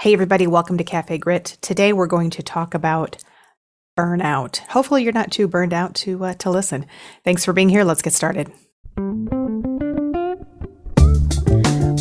Hey, 0.00 0.14
everybody, 0.14 0.46
welcome 0.46 0.78
to 0.78 0.82
Cafe 0.82 1.18
Grit. 1.18 1.58
Today 1.60 1.92
we're 1.92 2.06
going 2.06 2.30
to 2.30 2.42
talk 2.42 2.72
about 2.72 3.18
burnout. 3.98 4.60
Hopefully, 4.68 5.04
you're 5.04 5.12
not 5.12 5.30
too 5.30 5.46
burned 5.46 5.74
out 5.74 5.94
to, 5.96 6.24
uh, 6.24 6.32
to 6.38 6.48
listen. 6.48 6.86
Thanks 7.22 7.44
for 7.44 7.52
being 7.52 7.68
here. 7.68 7.84
Let's 7.84 8.00
get 8.00 8.14
started. 8.14 8.50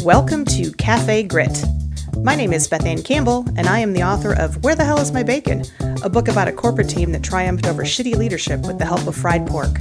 Welcome 0.02 0.46
to 0.46 0.72
Cafe 0.78 1.24
Grit. 1.24 1.62
My 2.16 2.36
name 2.36 2.54
is 2.54 2.70
Beth 2.70 2.86
Ann 2.86 3.02
Campbell, 3.02 3.46
and 3.58 3.68
I 3.68 3.80
am 3.80 3.92
the 3.92 4.04
author 4.04 4.32
of 4.34 4.64
Where 4.64 4.76
the 4.76 4.86
Hell 4.86 5.02
is 5.02 5.12
My 5.12 5.24
Bacon? 5.24 5.66
A 6.02 6.10
book 6.10 6.30
about 6.30 6.48
a 6.48 6.54
corporate 6.54 6.88
team 6.88 7.12
that 7.12 7.22
triumphed 7.22 7.68
over 7.68 7.84
shitty 7.84 8.16
leadership 8.16 8.62
with 8.62 8.80
the 8.80 8.86
help 8.86 9.06
of 9.08 9.16
fried 9.18 9.46
pork. 9.46 9.78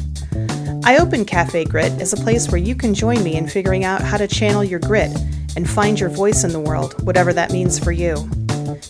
I 0.83 0.99
open 0.99 1.25
Cafe 1.25 1.67
Grit 1.67 1.93
as 2.01 2.13
a 2.13 2.17
place 2.17 2.49
where 2.49 2.61
you 2.61 2.75
can 2.75 2.95
join 2.95 3.23
me 3.23 3.37
in 3.37 3.47
figuring 3.47 3.85
out 3.85 4.03
how 4.03 4.17
to 4.17 4.27
channel 4.27 4.65
your 4.65 4.81
grit 4.81 5.17
and 5.57 5.69
find 5.69 5.99
your 5.99 6.11
voice 6.11 6.45
in 6.45 6.53
the 6.53 6.61
world, 6.61 7.01
whatever 7.07 7.33
that 7.33 7.53
means 7.53 7.79
for 7.79 7.93
you. 7.93 8.17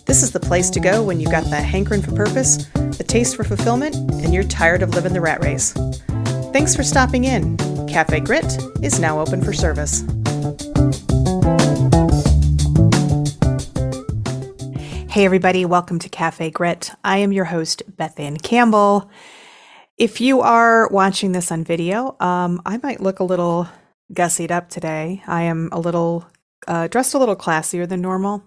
This 0.07 0.23
is 0.23 0.33
the 0.33 0.41
place 0.41 0.71
to 0.71 0.81
go 0.81 1.03
when 1.03 1.21
you've 1.21 1.31
got 1.31 1.45
the 1.45 1.57
hankering 1.57 2.03
for 2.03 2.13
purpose, 2.13 2.67
the 2.75 3.05
taste 3.07 3.37
for 3.37 3.45
fulfillment, 3.45 3.95
and 3.95 4.33
you're 4.35 4.43
tired 4.43 4.83
of 4.83 4.91
living 4.91 5.13
the 5.13 5.21
rat 5.21 5.43
race. 5.43 5.73
Thanks 6.53 6.75
for 6.75 6.83
stopping 6.83 7.25
in. 7.25 7.57
Cafe 7.87 8.21
Grit 8.21 8.59
is 8.83 8.99
now 8.99 9.21
open 9.21 9.43
for 9.43 9.53
service. 9.53 10.05
Hey, 15.11 15.25
everybody, 15.25 15.65
welcome 15.65 15.99
to 15.99 16.09
Cafe 16.09 16.51
Grit. 16.51 16.91
I 17.03 17.19
am 17.19 17.33
your 17.33 17.47
host, 17.47 17.83
Beth 17.97 18.21
Ann 18.21 18.37
Campbell. 18.37 19.11
If 19.97 20.21
you 20.21 20.43
are 20.43 20.89
watching 20.91 21.33
this 21.33 21.51
on 21.51 21.65
video, 21.65 22.17
um, 22.21 22.63
I 22.65 22.79
might 22.83 23.01
look 23.01 23.19
a 23.19 23.25
little 23.25 23.69
gussied 24.13 24.51
up 24.51 24.69
today. 24.69 25.23
I 25.27 25.43
am 25.43 25.71
a 25.73 25.81
little 25.81 26.27
uh, 26.67 26.89
dressed 26.89 27.15
a 27.15 27.19
little 27.19 27.37
classier 27.37 27.89
than 27.89 28.01
normal. 28.01 28.43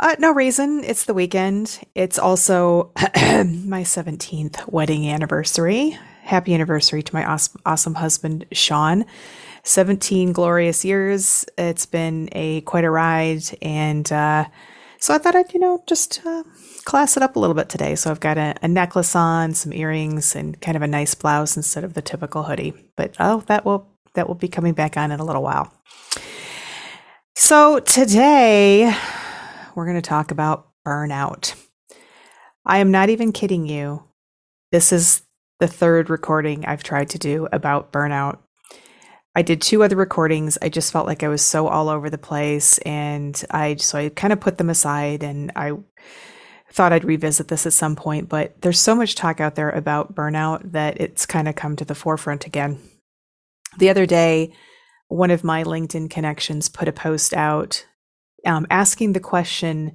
Uh, 0.00 0.16
no 0.18 0.32
reason. 0.32 0.82
It's 0.84 1.04
the 1.04 1.14
weekend. 1.14 1.80
It's 1.94 2.18
also 2.18 2.90
my 2.96 3.82
17th 3.82 4.70
wedding 4.70 5.08
anniversary. 5.08 5.96
Happy 6.22 6.54
anniversary 6.54 7.02
to 7.02 7.14
my 7.14 7.24
awesome, 7.24 7.60
awesome 7.64 7.94
husband, 7.94 8.46
Sean. 8.52 9.04
17 9.64 10.32
glorious 10.32 10.84
years. 10.84 11.46
It's 11.56 11.86
been 11.86 12.28
a 12.32 12.62
quite 12.62 12.84
a 12.84 12.90
ride. 12.90 13.44
And 13.62 14.10
uh, 14.10 14.46
so 14.98 15.14
I 15.14 15.18
thought 15.18 15.36
I'd, 15.36 15.52
you 15.52 15.60
know, 15.60 15.82
just 15.86 16.20
uh, 16.26 16.42
class 16.84 17.16
it 17.16 17.22
up 17.22 17.36
a 17.36 17.38
little 17.38 17.54
bit 17.54 17.68
today. 17.68 17.94
So 17.94 18.10
I've 18.10 18.20
got 18.20 18.38
a, 18.38 18.54
a, 18.62 18.68
necklace 18.68 19.14
on, 19.14 19.54
some 19.54 19.72
earrings, 19.72 20.34
and 20.34 20.60
kind 20.60 20.76
of 20.76 20.82
a 20.82 20.88
nice 20.88 21.14
blouse 21.14 21.56
instead 21.56 21.84
of 21.84 21.94
the 21.94 22.02
typical 22.02 22.44
hoodie. 22.44 22.74
But 22.96 23.16
oh, 23.20 23.40
that 23.46 23.64
will 23.64 23.88
that 24.14 24.28
will 24.28 24.34
be 24.34 24.48
coming 24.48 24.74
back 24.74 24.96
on 24.96 25.10
in 25.10 25.20
a 25.20 25.24
little 25.24 25.42
while. 25.42 25.72
So 27.34 27.80
today 27.80 28.94
we're 29.74 29.86
going 29.86 29.96
to 29.96 30.02
talk 30.02 30.30
about 30.30 30.68
burnout. 30.86 31.54
I 32.66 32.78
am 32.78 32.90
not 32.90 33.08
even 33.08 33.32
kidding 33.32 33.66
you. 33.66 34.04
This 34.70 34.92
is 34.92 35.22
the 35.58 35.66
third 35.66 36.10
recording 36.10 36.66
I've 36.66 36.82
tried 36.82 37.08
to 37.10 37.18
do 37.18 37.48
about 37.50 37.90
burnout. 37.90 38.38
I 39.34 39.40
did 39.40 39.62
two 39.62 39.82
other 39.82 39.96
recordings. 39.96 40.58
I 40.60 40.68
just 40.68 40.92
felt 40.92 41.06
like 41.06 41.22
I 41.22 41.28
was 41.28 41.40
so 41.40 41.68
all 41.68 41.88
over 41.88 42.10
the 42.10 42.18
place 42.18 42.76
and 42.78 43.42
I 43.50 43.76
so 43.76 43.98
I 43.98 44.10
kind 44.10 44.34
of 44.34 44.40
put 44.40 44.58
them 44.58 44.68
aside 44.68 45.22
and 45.22 45.52
I 45.56 45.72
thought 46.70 46.92
I'd 46.92 47.04
revisit 47.04 47.48
this 47.48 47.64
at 47.64 47.72
some 47.72 47.96
point, 47.96 48.28
but 48.28 48.60
there's 48.60 48.78
so 48.78 48.94
much 48.94 49.14
talk 49.14 49.40
out 49.40 49.54
there 49.54 49.70
about 49.70 50.14
burnout 50.14 50.72
that 50.72 51.00
it's 51.00 51.24
kind 51.24 51.48
of 51.48 51.54
come 51.54 51.76
to 51.76 51.84
the 51.86 51.94
forefront 51.94 52.46
again. 52.46 52.78
The 53.78 53.88
other 53.88 54.04
day, 54.04 54.52
one 55.12 55.30
of 55.30 55.44
my 55.44 55.64
LinkedIn 55.64 56.10
connections 56.10 56.68
put 56.68 56.88
a 56.88 56.92
post 56.92 57.34
out 57.34 57.86
um, 58.46 58.66
asking 58.70 59.12
the 59.12 59.20
question 59.20 59.92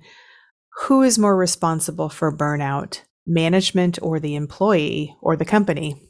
who 0.83 1.01
is 1.01 1.17
more 1.17 1.35
responsible 1.35 2.07
for 2.07 2.35
burnout, 2.35 3.01
management 3.25 3.99
or 4.01 4.19
the 4.19 4.35
employee 4.35 5.15
or 5.21 5.35
the 5.35 5.45
company? 5.45 6.01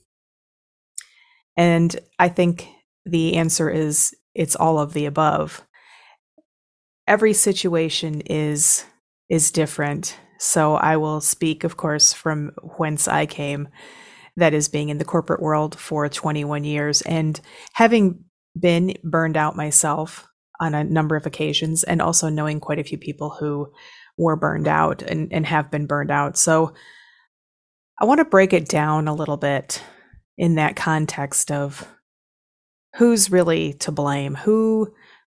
And 1.56 1.98
I 2.20 2.30
think 2.30 2.68
the 3.06 3.36
answer 3.38 3.70
is 3.70 4.14
it's 4.36 4.56
all 4.56 4.78
of 4.78 4.94
the 4.94 5.06
above. 5.06 5.64
Every 7.08 7.34
situation 7.34 8.22
is 8.22 8.84
is 9.30 9.52
different 9.52 10.18
so 10.38 10.76
I 10.76 10.98
will 10.98 11.22
speak, 11.22 11.64
of 11.64 11.78
course, 11.78 12.14
from 12.14 12.52
whence 12.78 13.08
I 13.08 13.26
came, 13.26 13.70
that 14.36 14.54
is 14.54 14.70
being 14.70 14.90
in 14.90 15.00
the 15.00 15.06
corporate 15.06 15.42
world 15.42 15.78
for 15.78 16.08
21 16.08 16.64
years 16.64 17.02
and 17.02 17.40
having 17.74 18.24
been 18.60 18.96
burned 19.04 19.38
out 19.38 19.56
myself 19.56 20.28
on 20.60 20.74
a 20.74 20.84
number 20.84 21.16
of 21.16 21.26
occasions 21.26 21.84
and 21.84 22.02
also 22.02 22.30
knowing 22.30 22.60
quite 22.60 22.80
a 22.80 22.84
few 22.84 22.98
people 22.98 23.30
who 23.30 23.72
were 24.18 24.36
burned 24.36 24.68
out 24.68 25.02
and, 25.02 25.32
and 25.32 25.46
have 25.46 25.70
been 25.70 25.86
burned 25.86 26.12
out. 26.12 26.38
So 26.38 26.74
I 28.00 28.06
want 28.06 28.20
to 28.20 28.26
break 28.26 28.54
it 28.54 28.68
down 28.68 29.08
a 29.08 29.14
little 29.14 29.38
bit 29.38 29.84
in 30.38 30.56
that 30.56 30.76
context 30.76 31.52
of 31.52 31.88
who's 32.96 33.32
really 33.32 33.74
to 33.74 33.92
blame, 33.92 34.36
who 34.36 34.94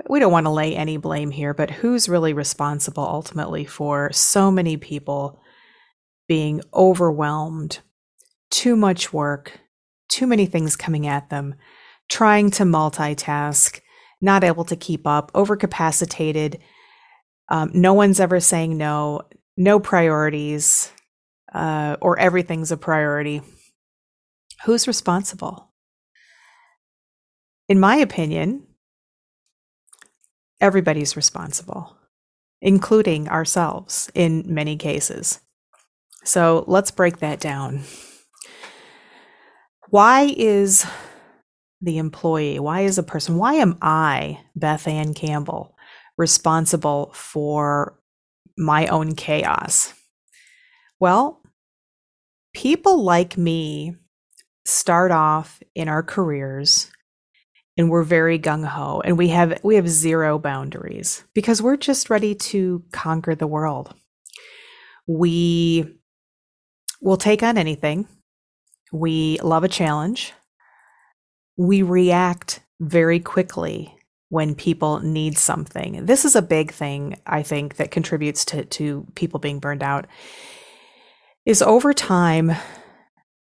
we 0.09 0.19
don't 0.19 0.31
want 0.31 0.45
to 0.45 0.51
lay 0.51 0.75
any 0.75 0.97
blame 0.97 1.31
here, 1.31 1.53
but 1.53 1.69
who's 1.69 2.09
really 2.09 2.33
responsible 2.33 3.03
ultimately 3.03 3.65
for 3.65 4.11
so 4.11 4.51
many 4.51 4.75
people 4.75 5.39
being 6.27 6.61
overwhelmed, 6.73 7.79
too 8.49 8.75
much 8.75 9.13
work, 9.13 9.59
too 10.09 10.27
many 10.27 10.45
things 10.45 10.75
coming 10.75 11.07
at 11.07 11.29
them, 11.29 11.55
trying 12.09 12.51
to 12.51 12.63
multitask, 12.63 13.79
not 14.21 14.43
able 14.43 14.65
to 14.65 14.75
keep 14.75 15.05
up, 15.07 15.31
overcapacitated. 15.33 16.59
Um, 17.49 17.71
no 17.73 17.93
one's 17.93 18.19
ever 18.19 18.39
saying 18.39 18.77
no, 18.77 19.21
no 19.57 19.79
priorities, 19.79 20.91
uh, 21.53 21.97
or 22.01 22.17
everything's 22.17 22.71
a 22.71 22.77
priority. 22.77 23.41
Who's 24.65 24.87
responsible? 24.87 25.71
In 27.69 27.79
my 27.79 27.95
opinion, 27.97 28.65
everybody's 30.61 31.15
responsible, 31.15 31.97
including 32.61 33.27
ourselves 33.27 34.09
in 34.13 34.43
many 34.45 34.77
cases. 34.77 35.39
So 36.23 36.63
let's 36.67 36.91
break 36.91 37.17
that 37.17 37.39
down. 37.39 37.83
Why 39.89 40.33
is 40.37 40.85
the 41.83 41.97
employee, 41.97 42.59
why 42.59 42.81
is 42.81 42.97
a 42.97 43.03
person, 43.03 43.37
why 43.37 43.55
am 43.55 43.77
I, 43.81 44.39
Beth 44.55 44.87
Ann 44.87 45.13
Campbell, 45.13 45.75
responsible 46.17 47.11
for 47.13 47.99
my 48.57 48.87
own 48.87 49.15
chaos? 49.15 49.93
Well, 50.99 51.41
people 52.53 53.03
like 53.03 53.37
me 53.37 53.97
start 54.65 55.11
off 55.11 55.61
in 55.75 55.89
our 55.89 56.01
careers 56.01 56.89
and 57.75 57.89
we're 57.89 58.03
very 58.03 58.39
gung 58.39 58.65
ho 58.65 59.01
and 59.03 59.17
we 59.17 59.27
have 59.29 59.59
we 59.63 59.75
have 59.75 59.89
zero 59.89 60.39
boundaries 60.39 61.25
because 61.33 61.61
we're 61.61 61.75
just 61.75 62.09
ready 62.09 62.33
to 62.35 62.83
conquer 62.93 63.35
the 63.35 63.47
world. 63.47 63.93
We 65.05 65.97
will 67.01 67.17
take 67.17 67.43
on 67.43 67.57
anything. 67.57 68.07
We 68.93 69.39
love 69.41 69.65
a 69.65 69.67
challenge. 69.67 70.33
We 71.57 71.81
react 71.81 72.61
very 72.79 73.19
quickly 73.19 73.95
when 74.29 74.55
people 74.55 74.99
need 74.99 75.37
something. 75.37 76.05
This 76.05 76.25
is 76.25 76.35
a 76.35 76.41
big 76.41 76.71
thing 76.71 77.19
I 77.27 77.43
think 77.43 77.75
that 77.75 77.91
contributes 77.91 78.45
to 78.45 78.65
to 78.65 79.05
people 79.15 79.39
being 79.39 79.59
burned 79.59 79.83
out. 79.83 80.07
Is 81.45 81.61
over 81.61 81.93
time 81.93 82.53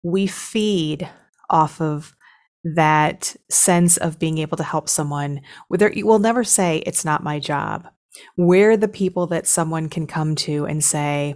we 0.03 0.27
feed 0.27 1.09
off 1.49 1.81
of 1.81 2.15
that 2.63 3.35
sense 3.49 3.97
of 3.97 4.19
being 4.19 4.37
able 4.37 4.57
to 4.57 4.63
help 4.63 4.89
someone 4.89 5.41
whether 5.69 5.89
you 5.91 6.05
will 6.05 6.19
never 6.19 6.43
say 6.43 6.83
it's 6.85 7.05
not 7.05 7.23
my 7.23 7.39
job 7.39 7.87
we're 8.35 8.75
the 8.75 8.87
people 8.87 9.27
that 9.27 9.47
someone 9.47 9.87
can 9.87 10.05
come 10.05 10.35
to 10.35 10.65
and 10.65 10.83
say 10.83 11.35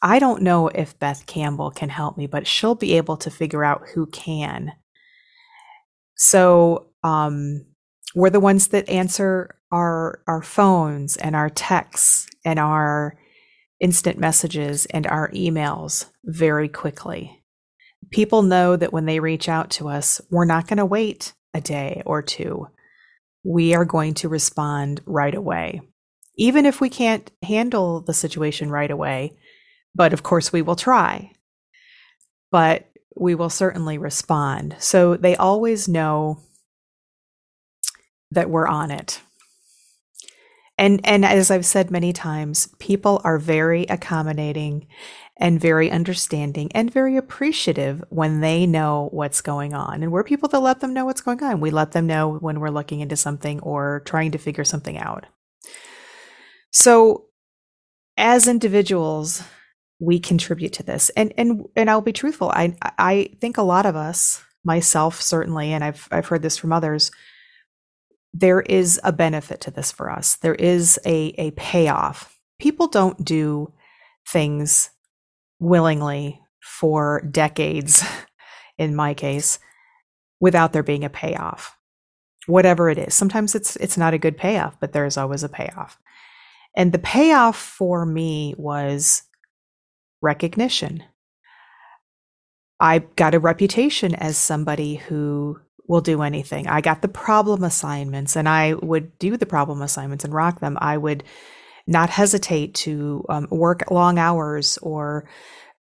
i 0.00 0.18
don't 0.18 0.42
know 0.42 0.68
if 0.68 0.98
beth 0.98 1.26
campbell 1.26 1.70
can 1.70 1.90
help 1.90 2.16
me 2.16 2.26
but 2.26 2.46
she'll 2.46 2.74
be 2.74 2.96
able 2.96 3.18
to 3.18 3.30
figure 3.30 3.62
out 3.62 3.86
who 3.94 4.06
can 4.06 4.72
so 6.16 6.86
um, 7.04 7.64
we're 8.14 8.30
the 8.30 8.40
ones 8.40 8.68
that 8.68 8.88
answer 8.88 9.56
our 9.70 10.22
our 10.26 10.42
phones 10.42 11.16
and 11.16 11.34
our 11.34 11.48
texts 11.48 12.28
and 12.44 12.58
our 12.58 13.16
instant 13.80 14.18
messages 14.18 14.86
and 14.86 15.06
our 15.06 15.30
emails 15.30 16.06
very 16.24 16.68
quickly 16.68 17.42
people 18.10 18.42
know 18.42 18.76
that 18.76 18.92
when 18.92 19.06
they 19.06 19.20
reach 19.20 19.48
out 19.48 19.70
to 19.70 19.88
us, 19.88 20.20
we're 20.30 20.44
not 20.44 20.66
going 20.66 20.78
to 20.78 20.86
wait 20.86 21.32
a 21.54 21.60
day 21.60 22.02
or 22.06 22.22
two. 22.22 22.68
We 23.44 23.74
are 23.74 23.84
going 23.84 24.14
to 24.14 24.28
respond 24.28 25.00
right 25.06 25.34
away. 25.34 25.80
Even 26.36 26.64
if 26.64 26.80
we 26.80 26.88
can't 26.88 27.30
handle 27.42 28.00
the 28.00 28.14
situation 28.14 28.70
right 28.70 28.90
away, 28.90 29.36
but 29.94 30.12
of 30.12 30.22
course 30.22 30.52
we 30.52 30.62
will 30.62 30.76
try. 30.76 31.32
But 32.50 32.86
we 33.16 33.34
will 33.34 33.50
certainly 33.50 33.98
respond. 33.98 34.76
So 34.78 35.16
they 35.16 35.36
always 35.36 35.88
know 35.88 36.40
that 38.30 38.50
we're 38.50 38.66
on 38.66 38.90
it. 38.90 39.20
And 40.78 41.00
and 41.04 41.24
as 41.24 41.50
I've 41.50 41.66
said 41.66 41.90
many 41.90 42.12
times, 42.12 42.68
people 42.78 43.20
are 43.24 43.38
very 43.38 43.84
accommodating 43.84 44.86
and 45.36 45.60
very 45.60 45.90
understanding 45.90 46.70
and 46.74 46.92
very 46.92 47.16
appreciative 47.16 48.02
when 48.10 48.40
they 48.40 48.66
know 48.66 49.08
what's 49.12 49.40
going 49.40 49.74
on. 49.74 50.02
And 50.02 50.12
we're 50.12 50.24
people 50.24 50.48
that 50.48 50.60
let 50.60 50.80
them 50.80 50.94
know 50.94 51.04
what's 51.04 51.20
going 51.20 51.42
on. 51.42 51.60
We 51.60 51.70
let 51.70 51.92
them 51.92 52.06
know 52.06 52.38
when 52.38 52.60
we're 52.60 52.70
looking 52.70 53.00
into 53.00 53.16
something 53.16 53.60
or 53.60 54.02
trying 54.04 54.32
to 54.32 54.38
figure 54.38 54.64
something 54.64 54.98
out. 54.98 55.26
So 56.70 57.26
as 58.16 58.46
individuals, 58.46 59.42
we 60.02 60.18
contribute 60.18 60.72
to 60.72 60.82
this. 60.82 61.10
And 61.10 61.32
and 61.38 61.64
and 61.76 61.88
I'll 61.88 62.00
be 62.00 62.12
truthful. 62.12 62.50
I 62.50 62.76
I 62.98 63.30
think 63.40 63.56
a 63.56 63.62
lot 63.62 63.86
of 63.86 63.94
us, 63.94 64.42
myself 64.64 65.22
certainly, 65.22 65.72
and 65.72 65.84
I've 65.84 66.08
I've 66.10 66.26
heard 66.26 66.42
this 66.42 66.58
from 66.58 66.72
others, 66.72 67.12
there 68.34 68.62
is 68.62 69.00
a 69.04 69.12
benefit 69.12 69.60
to 69.60 69.70
this 69.70 69.92
for 69.92 70.10
us. 70.10 70.36
There 70.36 70.56
is 70.56 70.98
a 71.06 71.34
a 71.38 71.52
payoff. 71.52 72.36
People 72.58 72.88
don't 72.88 73.24
do 73.24 73.72
things 74.26 74.90
willingly 75.60 76.40
for 76.60 77.20
decades 77.30 78.04
in 78.78 78.96
my 78.96 79.14
case 79.14 79.60
without 80.40 80.72
there 80.72 80.82
being 80.82 81.04
a 81.04 81.10
payoff. 81.10 81.76
Whatever 82.46 82.90
it 82.90 82.98
is. 82.98 83.14
Sometimes 83.14 83.54
it's 83.54 83.76
it's 83.76 83.96
not 83.96 84.14
a 84.14 84.18
good 84.18 84.36
payoff, 84.36 84.80
but 84.80 84.92
there's 84.92 85.16
always 85.16 85.44
a 85.44 85.48
payoff. 85.48 85.96
And 86.74 86.90
the 86.90 86.98
payoff 86.98 87.56
for 87.56 88.04
me 88.04 88.56
was 88.58 89.22
recognition. 90.22 91.04
I 92.80 93.00
got 93.00 93.34
a 93.34 93.40
reputation 93.40 94.14
as 94.14 94.36
somebody 94.36 94.96
who 94.96 95.58
will 95.86 96.00
do 96.00 96.22
anything. 96.22 96.66
I 96.68 96.80
got 96.80 97.02
the 97.02 97.08
problem 97.08 97.64
assignments 97.64 98.36
and 98.36 98.48
I 98.48 98.74
would 98.74 99.18
do 99.18 99.36
the 99.36 99.46
problem 99.46 99.82
assignments 99.82 100.24
and 100.24 100.32
rock 100.32 100.60
them. 100.60 100.78
I 100.80 100.96
would 100.96 101.24
not 101.86 102.10
hesitate 102.10 102.74
to 102.74 103.24
um, 103.28 103.48
work 103.50 103.90
long 103.90 104.18
hours 104.18 104.78
or 104.78 105.28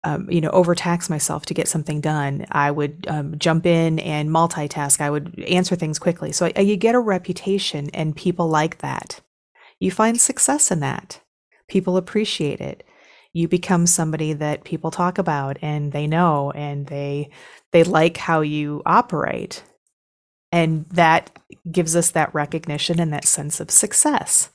um, 0.04 0.28
you 0.32 0.42
know 0.42 0.50
overtax 0.50 1.10
myself 1.10 1.46
to 1.46 1.54
get 1.54 1.68
something 1.68 2.02
done 2.02 2.48
i 2.52 2.72
would 2.72 3.06
um, 3.08 3.38
jump 3.38 3.68
in 3.68 4.00
and 4.00 4.30
multitask 4.30 5.00
i 5.00 5.12
would 5.12 5.40
answer 5.48 5.76
things 5.76 6.00
quickly 6.00 6.32
so 6.32 6.50
I, 6.56 6.62
you 6.62 6.76
get 6.76 6.96
a 6.96 7.00
reputation 7.00 7.92
and 7.94 8.16
people 8.16 8.48
like 8.48 8.80
that 8.80 9.22
you 9.80 9.92
find 9.92 10.20
success 10.20 10.72
in 10.72 10.80
that 10.80 11.22
people 11.68 11.98
appreciate 11.98 12.60
it 12.60 12.84
you 13.34 13.48
become 13.48 13.88
somebody 13.88 14.34
that 14.34 14.64
people 14.64 14.92
talk 14.92 15.18
about 15.18 15.58
and 15.62 15.92
they 15.92 16.08
know 16.08 16.52
and 16.52 16.88
they 16.88 17.30
they 17.72 17.84
like 17.84 18.18
how 18.18 18.42
you 18.42 18.82
operate. 18.86 19.64
And 20.52 20.86
that 20.90 21.40
gives 21.72 21.96
us 21.96 22.12
that 22.12 22.34
recognition 22.34 23.00
and 23.00 23.14
that 23.14 23.26
sense 23.26 23.62
of 23.62 23.72
success. 23.72 24.50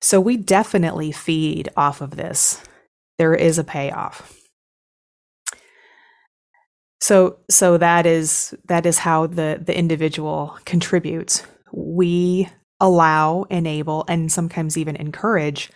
So 0.00 0.20
we 0.20 0.36
definitely 0.36 1.12
feed 1.12 1.70
off 1.76 2.00
of 2.02 2.16
this. 2.16 2.62
There 3.16 3.34
is 3.34 3.58
a 3.58 3.64
payoff. 3.64 4.34
So 7.00 7.38
so 7.48 7.78
that 7.78 8.06
is 8.06 8.54
that 8.66 8.84
is 8.84 8.98
how 8.98 9.26
the 9.26 9.60
the 9.64 9.76
individual 9.76 10.58
contributes. 10.64 11.42
We 11.72 12.48
allow 12.80 13.44
enable 13.44 14.04
and 14.08 14.30
sometimes 14.30 14.76
even 14.76 14.96
encourage 14.96 15.70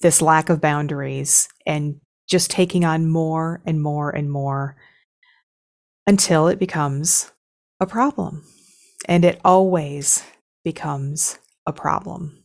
this 0.00 0.22
lack 0.22 0.48
of 0.48 0.60
boundaries 0.60 1.48
and 1.66 2.00
just 2.28 2.50
taking 2.50 2.84
on 2.84 3.08
more 3.08 3.62
and 3.64 3.82
more 3.82 4.10
and 4.10 4.30
more 4.30 4.76
until 6.06 6.48
it 6.48 6.58
becomes 6.58 7.32
a 7.80 7.86
problem. 7.86 8.44
And 9.06 9.24
it 9.24 9.40
always 9.44 10.24
becomes 10.64 11.38
a 11.66 11.72
problem. 11.72 12.44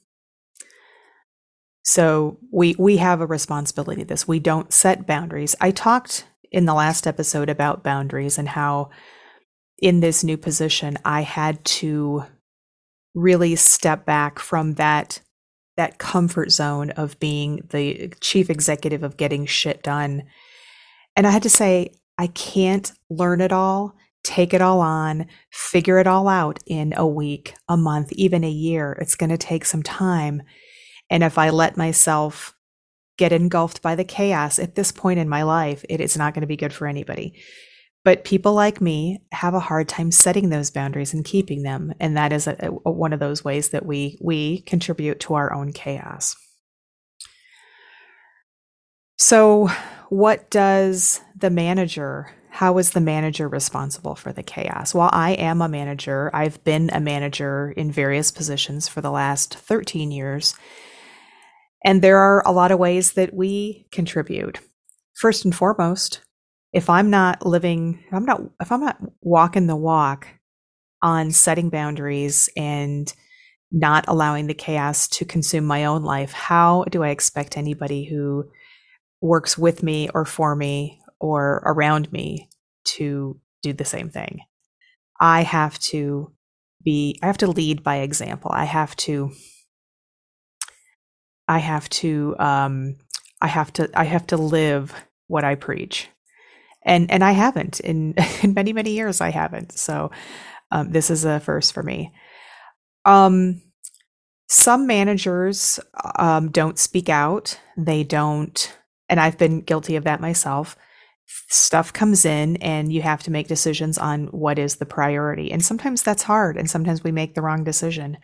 So 1.83 2.37
we 2.51 2.75
we 2.77 2.97
have 2.97 3.21
a 3.21 3.25
responsibility 3.25 4.01
to 4.01 4.07
this. 4.07 4.27
We 4.27 4.39
don't 4.39 4.71
set 4.71 5.07
boundaries. 5.07 5.55
I 5.59 5.71
talked 5.71 6.27
in 6.51 6.65
the 6.65 6.73
last 6.73 7.07
episode 7.07 7.49
about 7.49 7.83
boundaries 7.83 8.37
and 8.37 8.49
how 8.49 8.89
in 9.79 9.99
this 9.99 10.23
new 10.23 10.37
position 10.37 10.97
I 11.03 11.21
had 11.21 11.63
to 11.65 12.25
really 13.15 13.55
step 13.55 14.05
back 14.05 14.37
from 14.37 14.75
that 14.75 15.21
that 15.77 15.97
comfort 15.97 16.51
zone 16.51 16.91
of 16.91 17.19
being 17.19 17.67
the 17.69 18.13
chief 18.19 18.49
executive 18.49 19.03
of 19.03 19.17
getting 19.17 19.45
shit 19.45 19.83
done. 19.83 20.23
And 21.15 21.25
I 21.25 21.31
had 21.31 21.43
to 21.43 21.49
say, 21.49 21.93
I 22.17 22.27
can't 22.27 22.91
learn 23.09 23.41
it 23.41 23.51
all, 23.51 23.95
take 24.23 24.53
it 24.53 24.61
all 24.61 24.79
on, 24.79 25.27
figure 25.51 25.97
it 25.97 26.07
all 26.07 26.27
out 26.27 26.59
in 26.67 26.93
a 26.95 27.07
week, 27.07 27.55
a 27.67 27.77
month, 27.77 28.11
even 28.13 28.43
a 28.43 28.49
year. 28.49 28.97
It's 29.01 29.15
going 29.15 29.29
to 29.29 29.37
take 29.37 29.65
some 29.65 29.83
time. 29.83 30.43
And 31.09 31.23
if 31.23 31.37
I 31.37 31.49
let 31.49 31.77
myself 31.77 32.55
get 33.17 33.31
engulfed 33.31 33.81
by 33.81 33.95
the 33.95 34.03
chaos 34.03 34.59
at 34.59 34.75
this 34.75 34.91
point 34.91 35.19
in 35.19 35.29
my 35.29 35.43
life, 35.43 35.83
it 35.89 36.01
is 36.01 36.17
not 36.17 36.33
going 36.33 36.41
to 36.41 36.47
be 36.47 36.57
good 36.57 36.73
for 36.73 36.87
anybody. 36.87 37.33
But 38.03 38.23
people 38.23 38.53
like 38.53 38.81
me 38.81 39.21
have 39.31 39.53
a 39.53 39.59
hard 39.59 39.87
time 39.87 40.11
setting 40.11 40.49
those 40.49 40.71
boundaries 40.71 41.13
and 41.13 41.23
keeping 41.23 41.61
them, 41.61 41.93
and 41.99 42.17
that 42.17 42.33
is 42.33 42.47
a, 42.47 42.71
a, 42.85 42.91
one 42.91 43.13
of 43.13 43.19
those 43.19 43.43
ways 43.43 43.69
that 43.69 43.85
we 43.85 44.17
we 44.21 44.61
contribute 44.61 45.19
to 45.21 45.35
our 45.35 45.53
own 45.53 45.71
chaos. 45.71 46.35
So, 49.17 49.69
what 50.09 50.49
does 50.49 51.21
the 51.37 51.51
manager? 51.51 52.33
How 52.49 52.79
is 52.79 52.91
the 52.91 52.99
manager 52.99 53.47
responsible 53.47 54.15
for 54.15 54.33
the 54.33 54.43
chaos? 54.43 54.95
While 54.95 55.11
I 55.13 55.33
am 55.33 55.61
a 55.61 55.69
manager, 55.69 56.31
I've 56.33 56.61
been 56.63 56.89
a 56.91 56.99
manager 56.99 57.71
in 57.77 57.91
various 57.91 58.31
positions 58.31 58.87
for 58.87 58.99
the 58.99 59.11
last 59.11 59.55
13 59.55 60.11
years. 60.11 60.55
And 61.85 62.01
there 62.01 62.17
are 62.17 62.41
a 62.45 62.51
lot 62.51 62.71
of 62.71 62.79
ways 62.79 63.13
that 63.13 63.33
we 63.33 63.85
contribute. 63.91 64.59
First 65.13 65.45
and 65.45 65.55
foremost, 65.55 66.21
if 66.73 66.89
I'm 66.89 67.09
not 67.09 67.45
living, 67.45 68.03
if 68.07 68.13
I'm 68.13 68.25
not, 68.25 68.41
if 68.61 68.71
I'm 68.71 68.81
not 68.81 68.97
walking 69.21 69.67
the 69.67 69.75
walk 69.75 70.27
on 71.01 71.31
setting 71.31 71.69
boundaries 71.69 72.49
and 72.55 73.11
not 73.71 74.05
allowing 74.07 74.47
the 74.47 74.53
chaos 74.53 75.07
to 75.07 75.25
consume 75.25 75.65
my 75.65 75.85
own 75.85 76.03
life, 76.03 76.31
how 76.31 76.85
do 76.89 77.03
I 77.03 77.09
expect 77.09 77.57
anybody 77.57 78.05
who 78.05 78.49
works 79.21 79.57
with 79.57 79.83
me 79.83 80.09
or 80.13 80.25
for 80.25 80.55
me 80.55 81.01
or 81.19 81.61
around 81.65 82.11
me 82.11 82.49
to 82.83 83.39
do 83.61 83.73
the 83.73 83.85
same 83.85 84.09
thing? 84.09 84.41
I 85.19 85.43
have 85.43 85.77
to 85.79 86.31
be, 86.83 87.19
I 87.21 87.27
have 87.27 87.37
to 87.39 87.47
lead 87.47 87.83
by 87.83 87.97
example. 87.97 88.51
I 88.53 88.65
have 88.65 88.95
to, 88.97 89.31
I 91.47 91.59
have 91.59 91.89
to, 91.89 92.35
um, 92.39 92.95
I 93.41 93.47
have 93.47 93.73
to, 93.73 93.89
I 93.93 94.05
have 94.05 94.25
to 94.27 94.37
live 94.37 94.93
what 95.27 95.43
I 95.43 95.55
preach 95.55 96.09
and 96.83 97.09
and 97.11 97.23
I 97.23 97.31
haven't 97.31 97.79
in 97.79 98.15
in 98.43 98.53
many 98.53 98.73
many 98.73 98.91
years. 98.91 99.21
I 99.21 99.29
haven't. 99.29 99.73
So 99.73 100.11
um, 100.71 100.91
this 100.91 101.09
is 101.09 101.25
a 101.25 101.39
first 101.39 101.73
for 101.73 101.83
me. 101.83 102.13
Um, 103.05 103.61
some 104.47 104.85
managers 104.85 105.79
um, 106.17 106.51
don't 106.51 106.77
speak 106.77 107.09
out. 107.09 107.59
They 107.77 108.03
don't, 108.03 108.77
and 109.09 109.19
I've 109.19 109.37
been 109.37 109.61
guilty 109.61 109.95
of 109.95 110.03
that 110.03 110.21
myself. 110.21 110.75
Stuff 111.47 111.93
comes 111.93 112.25
in, 112.25 112.57
and 112.57 112.91
you 112.91 113.01
have 113.01 113.23
to 113.23 113.31
make 113.31 113.47
decisions 113.47 113.97
on 113.97 114.27
what 114.27 114.59
is 114.59 114.75
the 114.75 114.85
priority. 114.85 115.51
And 115.51 115.63
sometimes 115.63 116.03
that's 116.03 116.23
hard, 116.23 116.57
and 116.57 116.69
sometimes 116.69 117.03
we 117.03 117.11
make 117.11 117.33
the 117.33 117.41
wrong 117.41 117.63
decision, 117.63 118.17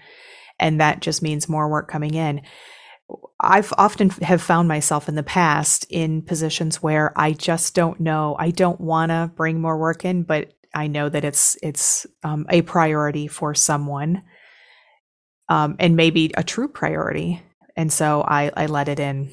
and 0.59 0.81
that 0.81 0.99
just 0.99 1.21
means 1.21 1.47
more 1.47 1.69
work 1.69 1.89
coming 1.89 2.13
in. 2.13 2.41
I've 3.39 3.73
often 3.77 4.09
have 4.09 4.41
found 4.41 4.67
myself 4.67 5.07
in 5.07 5.15
the 5.15 5.23
past 5.23 5.85
in 5.89 6.21
positions 6.21 6.81
where 6.81 7.13
I 7.15 7.33
just 7.33 7.75
don't 7.75 7.99
know. 7.99 8.35
I 8.37 8.51
don't 8.51 8.81
want 8.81 9.11
to 9.11 9.31
bring 9.35 9.61
more 9.61 9.77
work 9.77 10.03
in, 10.03 10.23
but 10.23 10.53
I 10.73 10.87
know 10.87 11.07
that 11.07 11.23
it's 11.23 11.57
it's 11.63 12.05
um, 12.23 12.45
a 12.49 12.61
priority 12.63 13.27
for 13.27 13.53
someone, 13.55 14.23
um, 15.49 15.75
and 15.79 15.95
maybe 15.95 16.31
a 16.35 16.43
true 16.43 16.67
priority. 16.67 17.41
And 17.75 17.93
so 17.93 18.23
I, 18.23 18.51
I 18.57 18.65
let 18.65 18.89
it 18.89 18.99
in. 18.99 19.31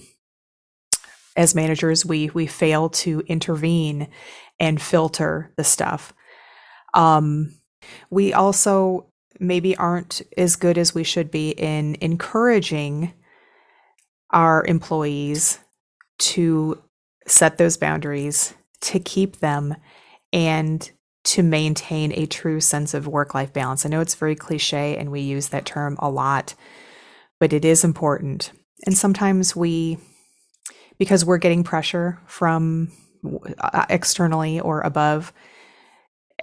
As 1.37 1.55
managers, 1.55 2.05
we 2.07 2.31
we 2.31 2.47
fail 2.47 2.91
to 2.91 3.21
intervene 3.27 4.09
and 4.61 4.81
filter 4.81 5.53
the 5.57 5.65
stuff. 5.65 6.13
Um, 6.93 7.55
we 8.11 8.33
also 8.33 9.11
maybe 9.41 9.77
aren't 9.77 10.23
as 10.37 10.55
good 10.55 10.79
as 10.79 10.95
we 10.95 11.03
should 11.03 11.31
be 11.31 11.51
in 11.51 11.97
encouraging 12.01 13.13
our 14.35 14.65
employees 14.67 15.61
to 16.19 16.83
set 17.27 17.57
those 17.57 17.79
boundaries, 17.79 18.53
to 18.83 18.99
keep 18.99 19.39
them, 19.39 19.75
and 20.33 20.91
to 21.25 21.43
maintain 21.43 22.13
a 22.13 22.27
true 22.27 22.61
sense 22.61 22.93
of 22.93 23.07
work 23.07 23.35
life 23.35 23.53
balance. 23.53 23.87
I 23.87 23.89
know 23.89 24.01
it's 24.01 24.15
very 24.15 24.37
cliche 24.37 24.97
and 24.99 25.11
we 25.11 25.21
use 25.21 25.49
that 25.49 25.65
term 25.65 25.97
a 26.01 26.11
lot, 26.11 26.55
but 27.41 27.55
it 27.55 27.65
is 27.65 27.83
important. 27.83 28.53
And 28.85 28.99
sometimes 28.99 29.57
we, 29.57 29.97
because 30.99 31.25
we're 31.25 31.39
getting 31.39 31.65
pressure 31.65 32.21
from 32.27 32.93
uh, 33.59 33.87
externally 33.89 34.61
or 34.61 34.83
above, 34.83 35.33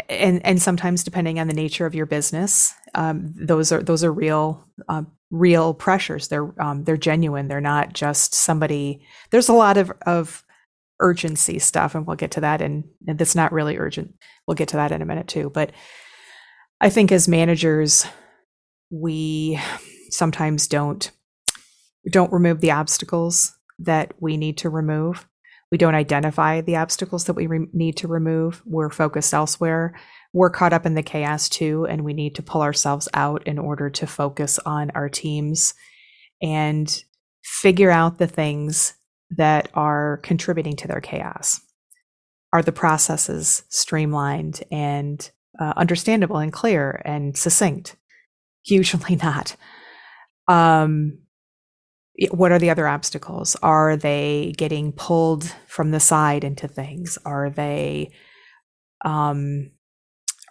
and 0.10 0.44
and 0.46 0.60
sometimes 0.60 1.04
depending 1.04 1.40
on 1.40 1.48
the 1.48 1.54
nature 1.54 1.86
of 1.86 1.94
your 1.94 2.06
business, 2.06 2.74
um, 2.96 3.34
those 3.36 3.72
are 3.72 3.84
those 3.84 4.04
are 4.04 4.12
real 4.12 4.66
um, 4.90 5.12
real 5.32 5.74
pressures. 5.74 6.28
They're 6.28 6.54
um, 6.62 6.84
they're 6.84 6.98
genuine. 6.98 7.48
They're 7.48 7.62
not 7.62 7.94
just 7.94 8.36
somebody. 8.36 9.02
There's 9.32 9.50
a 9.50 9.54
lot 9.54 9.78
of 9.78 9.92
of 10.06 10.44
urgency 11.00 11.58
stuff, 11.58 11.96
and 11.96 12.06
we'll 12.06 12.18
get 12.18 12.32
to 12.32 12.42
that. 12.42 12.62
And, 12.62 12.84
that's 13.02 13.36
not 13.36 13.52
really 13.52 13.78
urgent. 13.78 14.14
We'll 14.46 14.56
get 14.56 14.70
to 14.70 14.78
that 14.78 14.92
in 14.92 15.02
a 15.02 15.06
minute 15.06 15.28
too. 15.28 15.50
But 15.50 15.72
I 16.80 16.90
think 16.90 17.12
as 17.12 17.28
managers, 17.28 18.06
we 18.92 19.60
sometimes 20.10 20.68
don't 20.68 21.10
don't 22.10 22.34
remove 22.34 22.62
the 22.62 22.72
obstacles 22.72 23.56
that 23.80 24.14
we 24.20 24.38
need 24.38 24.58
to 24.58 24.70
remove. 24.70 25.28
We 25.72 25.78
don't 25.78 25.96
identify 25.96 26.62
the 26.62 26.76
obstacles 26.76 27.26
that 27.26 27.34
we 27.34 27.48
re- 27.48 27.68
need 27.72 27.98
to 27.98 28.08
remove. 28.08 28.62
We're 28.66 28.90
focused 28.90 29.34
elsewhere 29.34 29.96
we're 30.34 30.50
caught 30.50 30.74
up 30.74 30.86
in 30.86 30.96
the 30.96 31.04
chaos 31.04 31.50
too, 31.50 31.86
and 31.86 32.04
we 32.04 32.14
need 32.14 32.36
to 32.36 32.44
pull 32.44 32.62
ourselves 32.62 33.10
out 33.14 33.46
in 33.46 33.60
order 33.60 33.90
to 33.90 34.08
focus 34.08 34.60
on 34.66 34.92
our 34.92 35.10
teams 35.10 35.74
and 36.42 37.04
figure 37.44 37.92
out 37.92 38.18
the 38.18 38.28
things 38.28 38.94
that 39.38 39.70
are 39.74 40.18
contributing 40.24 40.76
to 40.78 40.88
their 40.88 41.02
chaos. 41.02 41.62
Are 42.54 42.62
the 42.62 42.72
processes 42.72 43.64
streamlined 43.70 44.64
and 44.72 45.30
uh, 45.60 45.74
understandable 45.78 46.38
and 46.38 46.52
clear 46.52 47.02
and 47.06 47.38
succinct? 47.38 47.96
Usually 48.66 49.16
not. 49.24 49.56
Um, 50.48 51.20
what 52.32 52.52
are 52.52 52.60
the 52.60 52.70
other 52.70 52.88
obstacles? 52.88 53.56
Are 53.64 53.96
they 53.96 54.54
getting 54.58 54.92
pulled 54.92 55.54
from 55.68 55.92
the 55.92 56.00
side 56.00 56.44
into 56.44 56.68
things? 56.68 57.18
Are 57.26 57.50
they 57.50 58.12
um, 59.04 59.72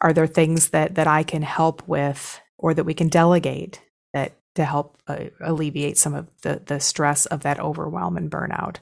are 0.00 0.12
there 0.12 0.26
things 0.26 0.70
that 0.70 0.94
that 0.94 1.06
I 1.06 1.22
can 1.22 1.42
help 1.42 1.86
with 1.86 2.40
or 2.58 2.74
that 2.74 2.84
we 2.84 2.94
can 2.94 3.08
delegate 3.08 3.80
that 4.12 4.36
to 4.54 4.64
help 4.64 4.98
uh, 5.06 5.24
alleviate 5.40 5.98
some 5.98 6.14
of 6.14 6.28
the 6.42 6.62
the 6.64 6.80
stress 6.80 7.26
of 7.26 7.42
that 7.42 7.60
overwhelm 7.60 8.16
and 8.16 8.30
burnout? 8.30 8.76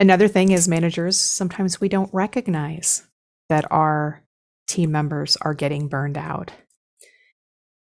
Another 0.00 0.28
thing 0.28 0.50
is 0.50 0.68
managers 0.68 1.18
sometimes 1.18 1.80
we 1.80 1.88
don't 1.88 2.12
recognize 2.12 3.06
that 3.48 3.70
our 3.70 4.22
team 4.66 4.90
members 4.90 5.36
are 5.36 5.54
getting 5.54 5.88
burned 5.88 6.18
out. 6.18 6.52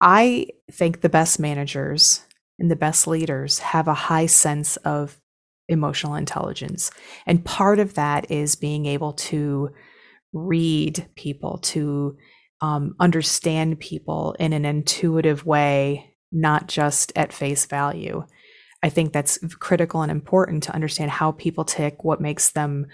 I 0.01 0.47
think 0.71 0.99
the 0.99 1.09
best 1.09 1.39
managers 1.39 2.25
and 2.59 2.69
the 2.69 2.75
best 2.75 3.07
leaders 3.07 3.59
have 3.59 3.87
a 3.87 3.93
high 3.93 4.25
sense 4.25 4.75
of 4.77 5.21
emotional 5.69 6.15
intelligence. 6.15 6.91
And 7.25 7.45
part 7.45 7.79
of 7.79 7.93
that 7.93 8.29
is 8.29 8.55
being 8.55 8.85
able 8.85 9.13
to 9.13 9.71
read 10.33 11.07
people, 11.15 11.59
to 11.59 12.17
um, 12.61 12.95
understand 12.99 13.79
people 13.79 14.35
in 14.39 14.53
an 14.53 14.65
intuitive 14.65 15.45
way, 15.45 16.15
not 16.31 16.67
just 16.67 17.13
at 17.15 17.33
face 17.33 17.65
value. 17.65 18.25
I 18.81 18.89
think 18.89 19.13
that's 19.13 19.37
critical 19.59 20.01
and 20.01 20.11
important 20.11 20.63
to 20.63 20.73
understand 20.73 21.11
how 21.11 21.31
people 21.31 21.63
tick, 21.63 22.03
what 22.03 22.19
makes 22.19 22.51
them, 22.51 22.87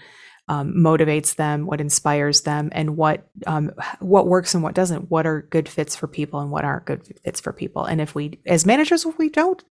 um, 0.48 0.74
motivates 0.74 1.36
them, 1.36 1.66
what 1.66 1.80
inspires 1.80 2.42
them, 2.42 2.70
and 2.72 2.96
what 2.96 3.28
um, 3.46 3.70
what 4.00 4.26
works 4.26 4.54
and 4.54 4.62
what 4.62 4.74
doesn't. 4.74 5.10
What 5.10 5.26
are 5.26 5.42
good 5.42 5.68
fits 5.68 5.94
for 5.94 6.08
people 6.08 6.40
and 6.40 6.50
what 6.50 6.64
aren't 6.64 6.86
good 6.86 7.06
fits 7.24 7.40
for 7.40 7.52
people. 7.52 7.84
And 7.84 8.00
if 8.00 8.14
we, 8.14 8.40
as 8.46 8.66
managers, 8.66 9.04
if 9.04 9.16
we 9.18 9.28
don't 9.28 9.62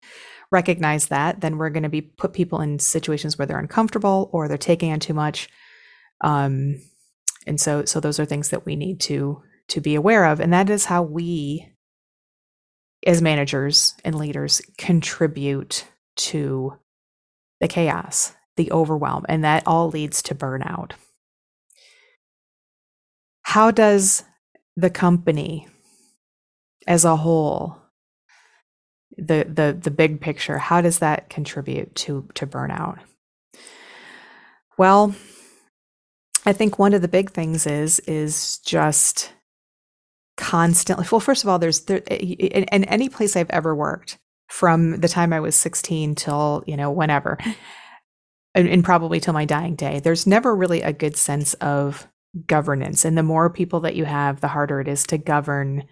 recognize 0.51 1.07
that, 1.07 1.41
then 1.41 1.57
we're 1.57 1.69
going 1.69 1.83
to 1.83 1.89
be 1.89 2.01
put 2.01 2.33
people 2.33 2.61
in 2.61 2.79
situations 2.79 3.37
where 3.37 3.45
they're 3.45 3.59
uncomfortable 3.59 4.29
or 4.31 4.47
they're 4.47 4.57
taking 4.57 4.91
on 4.91 4.99
too 4.99 5.13
much. 5.13 5.49
Um, 6.21 6.81
and 7.47 7.59
so 7.59 7.85
so 7.85 7.99
those 7.99 8.19
are 8.19 8.25
things 8.25 8.49
that 8.49 8.65
we 8.65 8.75
need 8.75 8.99
to 8.99 9.41
to 9.67 9.81
be 9.81 9.95
aware 9.95 10.25
of 10.25 10.39
and 10.39 10.53
that 10.53 10.69
is 10.69 10.85
how 10.85 11.01
we 11.01 11.71
as 13.05 13.21
managers 13.21 13.95
and 14.03 14.15
leaders 14.15 14.61
contribute 14.77 15.85
to 16.15 16.73
the 17.61 17.67
chaos 17.67 18.33
the 18.59 18.71
overwhelm 18.73 19.25
and 19.29 19.45
that 19.45 19.63
all 19.65 19.89
leads 19.89 20.21
to 20.21 20.35
burnout. 20.35 20.91
How 23.41 23.71
does 23.71 24.25
the 24.75 24.89
company 24.89 25.65
as 26.85 27.05
a 27.05 27.15
whole 27.15 27.77
the 29.17 29.45
the 29.49 29.77
the 29.81 29.91
big 29.91 30.19
picture 30.19 30.57
how 30.57 30.81
does 30.81 30.99
that 30.99 31.29
contribute 31.29 31.95
to 31.95 32.27
to 32.33 32.45
burnout? 32.45 32.99
Well 34.77 35.15
I 36.49 36.53
think 36.53 36.79
one 36.79 36.93
of 36.93 37.01
the 37.01 37.07
big 37.07 37.31
things 37.31 37.67
is 37.67 37.99
is 38.01 38.57
just 38.59 39.31
constantly. 40.35 41.05
Well, 41.11 41.19
first 41.19 41.43
of 41.43 41.49
all, 41.49 41.59
there's 41.59 41.81
there 41.81 41.99
in, 42.09 42.63
in 42.63 42.83
any 42.85 43.07
place 43.07 43.35
I've 43.35 43.49
ever 43.51 43.75
worked 43.75 44.17
from 44.47 44.99
the 44.99 45.07
time 45.07 45.31
I 45.31 45.39
was 45.39 45.55
16 45.55 46.15
till 46.15 46.63
you 46.65 46.75
know 46.75 46.89
whenever, 46.89 47.37
and, 48.55 48.67
and 48.67 48.83
probably 48.83 49.19
till 49.19 49.33
my 49.33 49.45
dying 49.45 49.75
day. 49.75 49.99
There's 49.99 50.25
never 50.25 50.55
really 50.55 50.81
a 50.81 50.91
good 50.91 51.15
sense 51.15 51.53
of 51.55 52.07
governance, 52.47 53.05
and 53.05 53.15
the 53.15 53.23
more 53.23 53.51
people 53.51 53.81
that 53.81 53.95
you 53.95 54.05
have, 54.05 54.41
the 54.41 54.47
harder 54.47 54.81
it 54.81 54.87
is 54.87 55.03
to 55.07 55.19
govern 55.19 55.83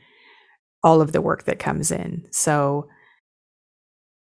all 0.84 1.02
of 1.02 1.12
the 1.12 1.22
work 1.22 1.44
that 1.44 1.60
comes 1.60 1.92
in. 1.92 2.26
So 2.32 2.88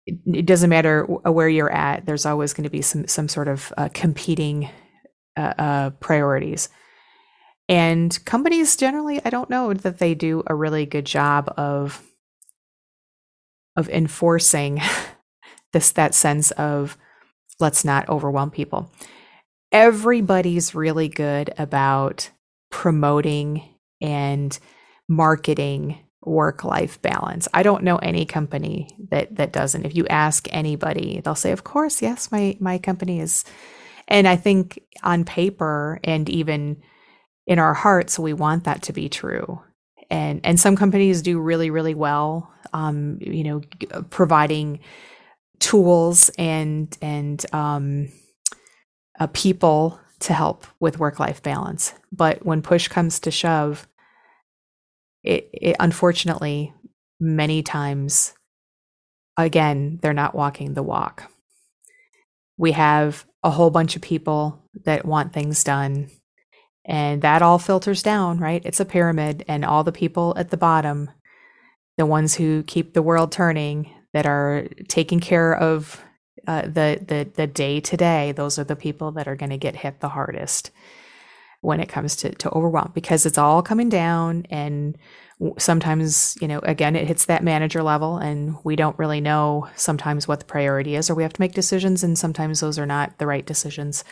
it, 0.07 0.47
doesn't 0.47 0.71
matter 0.71 1.05
where 1.05 1.49
you're 1.49 1.73
at. 1.73 2.07
There's 2.07 2.27
always 2.27 2.55
going 2.55 2.65
to 2.65 2.71
be 2.71 2.83
some 2.83 3.07
some 3.07 3.29
sort 3.29 3.47
of 3.47 3.73
uh, 3.77 3.89
competing 3.95 4.69
uh, 5.37 5.55
uh, 5.59 5.91
priorities. 6.01 6.69
And 7.69 8.23
companies 8.25 8.77
generally, 8.77 9.21
I 9.25 9.31
don't 9.31 9.51
know 9.51 9.73
that 9.73 9.99
they 9.99 10.15
do 10.15 10.43
a 10.47 10.55
really 10.55 10.87
good 10.87 11.07
job 11.07 11.53
of 11.57 12.03
of 13.77 13.89
enforcing 13.89 14.81
this 15.73 15.91
that 15.93 16.15
sense 16.15 16.51
of 16.53 16.97
let's 17.59 17.85
not 17.85 18.09
overwhelm 18.09 18.51
people. 18.51 18.91
Everybody's 19.73 20.75
really 20.75 21.09
good 21.09 21.53
about 21.59 22.31
promoting 22.71 23.63
and 24.01 24.57
marketing 25.09 25.99
work 26.23 26.65
life 26.65 27.01
balance. 27.03 27.49
I 27.53 27.63
don't 27.63 27.83
know 27.83 27.97
any 27.97 28.25
company 28.25 28.89
that 29.11 29.37
that 29.37 29.53
doesn't. 29.53 29.85
If 29.85 29.97
you 29.97 30.07
ask 30.09 30.49
anybody, 30.53 31.21
they'll 31.25 31.35
say, 31.35 31.53
"Of 31.53 31.65
course, 31.65 32.03
yes, 32.03 32.31
my 32.31 32.57
my 32.61 32.79
company 32.79 33.21
is 33.21 33.45
and 34.09 34.29
I 34.29 34.37
think 34.37 34.81
on 35.03 35.25
paper 35.25 36.01
and 36.05 36.29
even 36.29 36.83
in 37.47 37.59
our 37.59 37.75
hearts, 37.75 38.19
we 38.19 38.33
want 38.33 38.65
that 38.65 38.83
to 38.83 38.93
be 38.93 39.09
true. 39.09 39.61
And 40.11 40.41
and 40.45 40.61
some 40.61 40.77
companies 40.77 41.23
do 41.23 41.41
really 41.41 41.71
really 41.71 41.95
well, 41.95 42.53
um, 42.73 43.19
you 43.21 43.45
know, 43.45 43.61
providing 44.11 44.81
tools 45.61 46.31
and 46.39 46.97
and 47.01 47.45
um, 47.55 48.13
uh, 49.19 49.29
people 49.29 49.99
to 50.21 50.33
help 50.33 50.67
with 50.81 50.99
work 50.99 51.19
life 51.19 51.43
balance. 51.43 51.95
But 52.13 52.45
when 52.45 52.63
push 52.63 52.89
comes 52.89 53.21
to 53.21 53.31
shove, 53.31 53.89
it, 55.23 55.49
it 55.53 55.77
unfortunately 55.81 56.73
many 57.21 57.63
times 57.63 58.35
again 59.39 59.99
they're 60.03 60.13
not 60.13 60.35
walking 60.35 60.75
the 60.75 60.83
walk. 60.83 61.31
We 62.57 62.73
have 62.73 63.25
a 63.43 63.51
whole 63.51 63.71
bunch 63.71 63.97
of 63.97 64.03
people 64.03 64.63
that 64.85 65.05
want 65.05 65.33
things 65.33 65.65
done. 65.65 66.11
And 66.85 67.23
that 67.23 67.43
all 67.43 67.59
filters 67.59 68.03
down, 68.03 68.39
right? 68.39 68.63
It's 68.65 68.81
a 68.81 68.85
pyramid, 68.85 69.45
and 69.49 69.65
all 69.65 69.85
the 69.85 69.93
people 69.93 70.35
at 70.37 70.51
the 70.51 70.59
bottom, 70.59 71.11
the 71.97 72.05
ones 72.05 72.35
who 72.35 72.63
keep 72.65 72.93
the 72.93 73.03
world 73.03 73.33
turning, 73.33 73.91
that 74.13 74.27
are 74.27 74.69
taking 74.89 75.21
care 75.21 75.55
of 75.55 76.01
uh, 76.47 76.63
the 76.63 77.01
the 77.07 77.29
the 77.35 77.47
day 77.47 77.81
to 77.81 77.97
day, 77.97 78.33
those 78.33 78.59
are 78.59 78.65
the 78.65 78.77
people 78.77 79.13
that 79.13 79.27
are 79.27 79.37
going 79.37 79.51
to 79.51 79.57
get 79.57 79.77
hit 79.77 80.01
the 80.01 80.11
hardest 80.11 80.71
when 81.61 81.81
it 81.81 81.89
comes 81.89 82.17
to 82.17 82.31
to 82.37 82.51
overwhelm 82.51 82.93
because 82.95 83.27
it's 83.27 83.39
all 83.39 83.63
coming 83.63 83.89
down 83.89 84.47
and 84.51 84.97
sometimes 85.59 86.39
you 86.41 86.47
know 86.47 86.61
again 86.61 86.95
it 86.95 87.09
hits 87.09 87.27
that 87.27 87.43
manager 87.43 87.83
level 87.83 88.19
and 88.19 88.57
we 88.65 88.77
don't 88.77 88.99
really 88.99 89.21
know 89.21 89.69
sometimes 89.75 90.29
what 90.29 90.39
the 90.39 90.47
priority 90.47 90.95
is 90.95 91.11
or 91.11 91.15
we 91.15 91.25
have 91.25 91.33
to 91.33 91.41
make 91.41 91.53
decisions 91.53 92.05
and 92.05 92.17
sometimes 92.19 92.61
those 92.61 92.79
are 92.79 92.87
not 92.87 93.19
the 93.19 93.27
right 93.27 93.45
decisions 93.45 94.05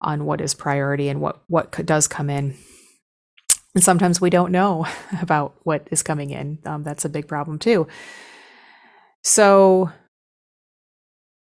on 0.00 0.24
what 0.24 0.40
is 0.40 0.54
priority 0.54 1.08
and 1.08 1.20
what 1.20 1.42
what 1.48 1.72
does 1.86 2.08
come 2.08 2.30
in. 2.30 2.56
And 3.74 3.84
sometimes 3.84 4.20
we 4.20 4.30
don't 4.30 4.52
know 4.52 4.86
about 5.20 5.54
what 5.64 5.86
is 5.90 6.02
coming 6.02 6.30
in. 6.30 6.58
Um, 6.64 6.82
that's 6.82 7.04
a 7.04 7.10
big 7.10 7.28
problem 7.28 7.58
too. 7.58 7.86
So 9.22 9.90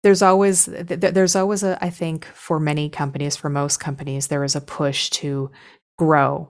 there's 0.02 0.22
always 0.22 0.64
there's 0.64 1.36
always 1.36 1.62
a 1.62 1.78
i 1.84 1.90
think 1.90 2.24
for 2.24 2.58
many 2.58 2.88
companies 2.88 3.36
for 3.36 3.50
most 3.50 3.76
companies 3.76 4.28
there 4.28 4.44
is 4.44 4.56
a 4.56 4.60
push 4.60 5.10
to 5.10 5.50
grow 5.98 6.48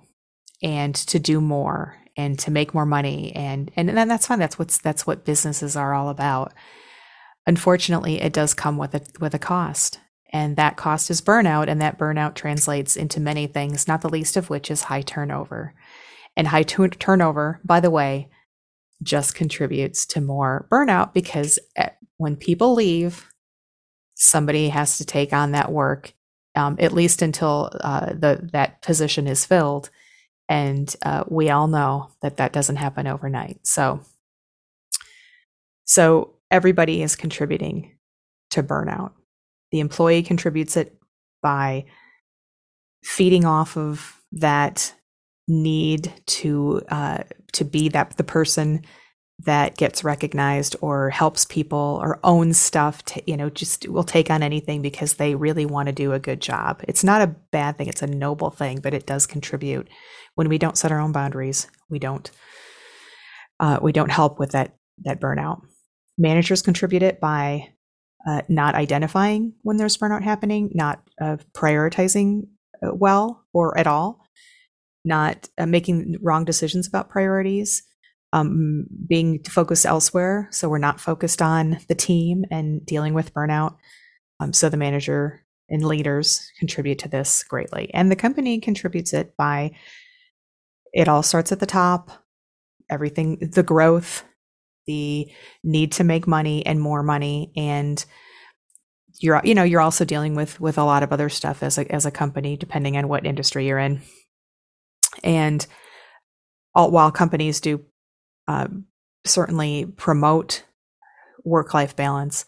and 0.62 0.94
to 0.94 1.18
do 1.18 1.40
more 1.40 1.96
and 2.16 2.38
to 2.38 2.50
make 2.50 2.74
more 2.74 2.86
money 2.86 3.34
and 3.34 3.70
and 3.76 3.88
then 3.88 4.08
that's 4.08 4.26
fine 4.26 4.38
that's 4.38 4.58
what's 4.58 4.78
that's 4.78 5.06
what 5.06 5.24
businesses 5.24 5.76
are 5.76 5.94
all 5.94 6.08
about 6.08 6.52
unfortunately 7.46 8.20
it 8.20 8.32
does 8.32 8.54
come 8.54 8.76
with 8.76 8.94
a 8.94 9.02
with 9.20 9.34
a 9.34 9.38
cost 9.38 10.00
and 10.32 10.56
that 10.56 10.76
cost 10.76 11.10
is 11.10 11.20
burnout 11.20 11.68
and 11.68 11.80
that 11.80 11.98
burnout 11.98 12.34
translates 12.34 12.96
into 12.96 13.20
many 13.20 13.46
things 13.46 13.88
not 13.88 14.00
the 14.00 14.08
least 14.08 14.36
of 14.36 14.50
which 14.50 14.70
is 14.70 14.84
high 14.84 15.02
turnover 15.02 15.74
and 16.36 16.48
high 16.48 16.62
turnover 16.62 17.60
by 17.64 17.80
the 17.80 17.90
way 17.90 18.28
just 19.02 19.34
contributes 19.34 20.04
to 20.06 20.20
more 20.20 20.66
burnout 20.70 21.14
because 21.14 21.58
at, 21.76 21.96
when 22.16 22.36
people 22.36 22.74
leave, 22.74 23.32
somebody 24.14 24.68
has 24.68 24.98
to 24.98 25.04
take 25.04 25.32
on 25.32 25.52
that 25.52 25.72
work, 25.72 26.12
um, 26.54 26.76
at 26.78 26.92
least 26.92 27.22
until 27.22 27.70
uh, 27.80 28.06
the 28.12 28.48
that 28.52 28.82
position 28.82 29.26
is 29.26 29.46
filled. 29.46 29.90
And 30.50 30.94
uh, 31.02 31.22
we 31.28 31.48
all 31.48 31.68
know 31.68 32.10
that 32.22 32.38
that 32.38 32.52
doesn't 32.52 32.76
happen 32.76 33.06
overnight. 33.06 33.64
So, 33.64 34.00
so 35.84 36.34
everybody 36.50 37.02
is 37.02 37.14
contributing 37.14 37.96
to 38.50 38.64
burnout. 38.64 39.12
The 39.70 39.78
employee 39.78 40.24
contributes 40.24 40.76
it 40.76 40.98
by 41.40 41.84
feeding 43.04 43.44
off 43.44 43.76
of 43.76 44.20
that 44.32 44.92
need 45.46 46.12
to 46.26 46.82
uh, 46.88 47.22
to 47.52 47.64
be 47.64 47.88
that 47.90 48.16
the 48.16 48.24
person 48.24 48.82
that 49.44 49.76
gets 49.76 50.04
recognized 50.04 50.76
or 50.80 51.10
helps 51.10 51.44
people 51.44 51.98
or 52.02 52.18
owns 52.24 52.58
stuff 52.58 53.02
to 53.04 53.22
you 53.26 53.36
know 53.36 53.48
just 53.48 53.88
will 53.88 54.04
take 54.04 54.30
on 54.30 54.42
anything 54.42 54.82
because 54.82 55.14
they 55.14 55.34
really 55.34 55.64
want 55.64 55.86
to 55.86 55.92
do 55.92 56.12
a 56.12 56.18
good 56.18 56.40
job. 56.40 56.82
It's 56.86 57.04
not 57.04 57.22
a 57.22 57.34
bad 57.50 57.78
thing. 57.78 57.88
It's 57.88 58.02
a 58.02 58.06
noble 58.06 58.50
thing 58.50 58.80
but 58.80 58.94
it 58.94 59.06
does 59.06 59.26
contribute. 59.26 59.88
When 60.34 60.48
we 60.48 60.58
don't 60.58 60.78
set 60.78 60.92
our 60.92 61.00
own 61.00 61.12
boundaries 61.12 61.68
we 61.88 61.98
don't 61.98 62.30
uh, 63.58 63.78
we 63.82 63.92
don't 63.92 64.10
help 64.10 64.38
with 64.38 64.52
that 64.52 64.76
that 65.04 65.20
burnout. 65.20 65.62
Managers 66.18 66.62
contribute 66.62 67.02
it 67.02 67.20
by 67.20 67.72
uh, 68.26 68.42
not 68.48 68.74
identifying 68.74 69.54
when 69.62 69.78
there's 69.78 69.96
burnout 69.96 70.22
happening 70.22 70.70
not 70.74 71.02
uh, 71.20 71.38
prioritizing 71.52 72.42
uh, 72.82 72.90
well 72.92 73.46
or 73.54 73.76
at 73.78 73.86
all 73.86 74.26
not 75.04 75.48
uh, 75.56 75.64
making 75.64 76.16
wrong 76.20 76.44
decisions 76.44 76.86
about 76.86 77.08
priorities 77.08 77.82
um, 78.32 78.86
being 79.08 79.42
focused 79.44 79.86
elsewhere. 79.86 80.48
So 80.50 80.68
we're 80.68 80.78
not 80.78 81.00
focused 81.00 81.42
on 81.42 81.78
the 81.88 81.94
team 81.94 82.44
and 82.50 82.84
dealing 82.84 83.14
with 83.14 83.34
burnout. 83.34 83.76
Um, 84.38 84.52
so 84.52 84.68
the 84.68 84.76
manager 84.76 85.44
and 85.68 85.84
leaders 85.84 86.50
contribute 86.58 86.98
to 87.00 87.08
this 87.08 87.44
greatly. 87.44 87.92
And 87.94 88.10
the 88.10 88.16
company 88.16 88.60
contributes 88.60 89.12
it 89.12 89.36
by 89.36 89.72
it 90.92 91.08
all 91.08 91.22
starts 91.22 91.52
at 91.52 91.60
the 91.60 91.66
top, 91.66 92.10
everything, 92.88 93.38
the 93.38 93.62
growth, 93.62 94.24
the 94.86 95.30
need 95.62 95.92
to 95.92 96.04
make 96.04 96.26
money 96.26 96.66
and 96.66 96.80
more 96.80 97.02
money. 97.02 97.52
And 97.56 98.04
you're, 99.20 99.40
you 99.44 99.54
know, 99.54 99.62
you're 99.62 99.80
also 99.80 100.04
dealing 100.04 100.34
with, 100.34 100.60
with 100.60 100.78
a 100.78 100.84
lot 100.84 101.02
of 101.02 101.12
other 101.12 101.28
stuff 101.28 101.62
as 101.62 101.78
a, 101.78 101.90
as 101.92 102.06
a 102.06 102.10
company, 102.10 102.56
depending 102.56 102.96
on 102.96 103.06
what 103.06 103.26
industry 103.26 103.66
you're 103.66 103.78
in. 103.78 104.02
And 105.22 105.64
all, 106.74 106.90
while 106.90 107.12
companies 107.12 107.60
do 107.60 107.84
uh, 108.50 108.66
certainly 109.24 109.86
promote 109.96 110.64
work 111.44 111.72
life 111.72 111.94
balance, 111.94 112.44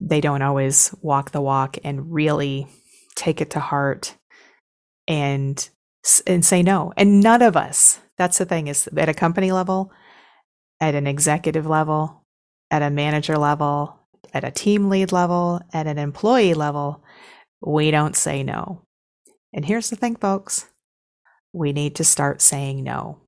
they 0.00 0.20
don't 0.20 0.42
always 0.42 0.94
walk 1.00 1.30
the 1.30 1.40
walk 1.40 1.78
and 1.82 2.12
really 2.12 2.66
take 3.14 3.40
it 3.40 3.50
to 3.50 3.60
heart 3.60 4.16
and 5.08 5.70
and 6.26 6.44
say 6.44 6.62
no. 6.62 6.92
And 6.96 7.20
none 7.20 7.40
of 7.40 7.56
us. 7.56 8.00
That's 8.18 8.38
the 8.38 8.44
thing 8.44 8.68
is 8.68 8.86
at 8.96 9.08
a 9.08 9.14
company 9.14 9.50
level, 9.50 9.90
at 10.80 10.94
an 10.94 11.06
executive 11.06 11.66
level, 11.66 12.22
at 12.70 12.82
a 12.82 12.90
manager 12.90 13.38
level, 13.38 13.98
at 14.34 14.44
a 14.44 14.50
team 14.50 14.90
lead 14.90 15.10
level, 15.10 15.62
at 15.72 15.86
an 15.86 15.98
employee 15.98 16.54
level, 16.54 17.02
we 17.60 17.90
don't 17.90 18.14
say 18.14 18.42
no. 18.42 18.82
And 19.54 19.64
here's 19.64 19.88
the 19.88 19.96
thing, 19.96 20.16
folks 20.16 20.66
we 21.54 21.72
need 21.72 21.94
to 21.94 22.04
start 22.04 22.42
saying 22.42 22.84
no. 22.84 23.25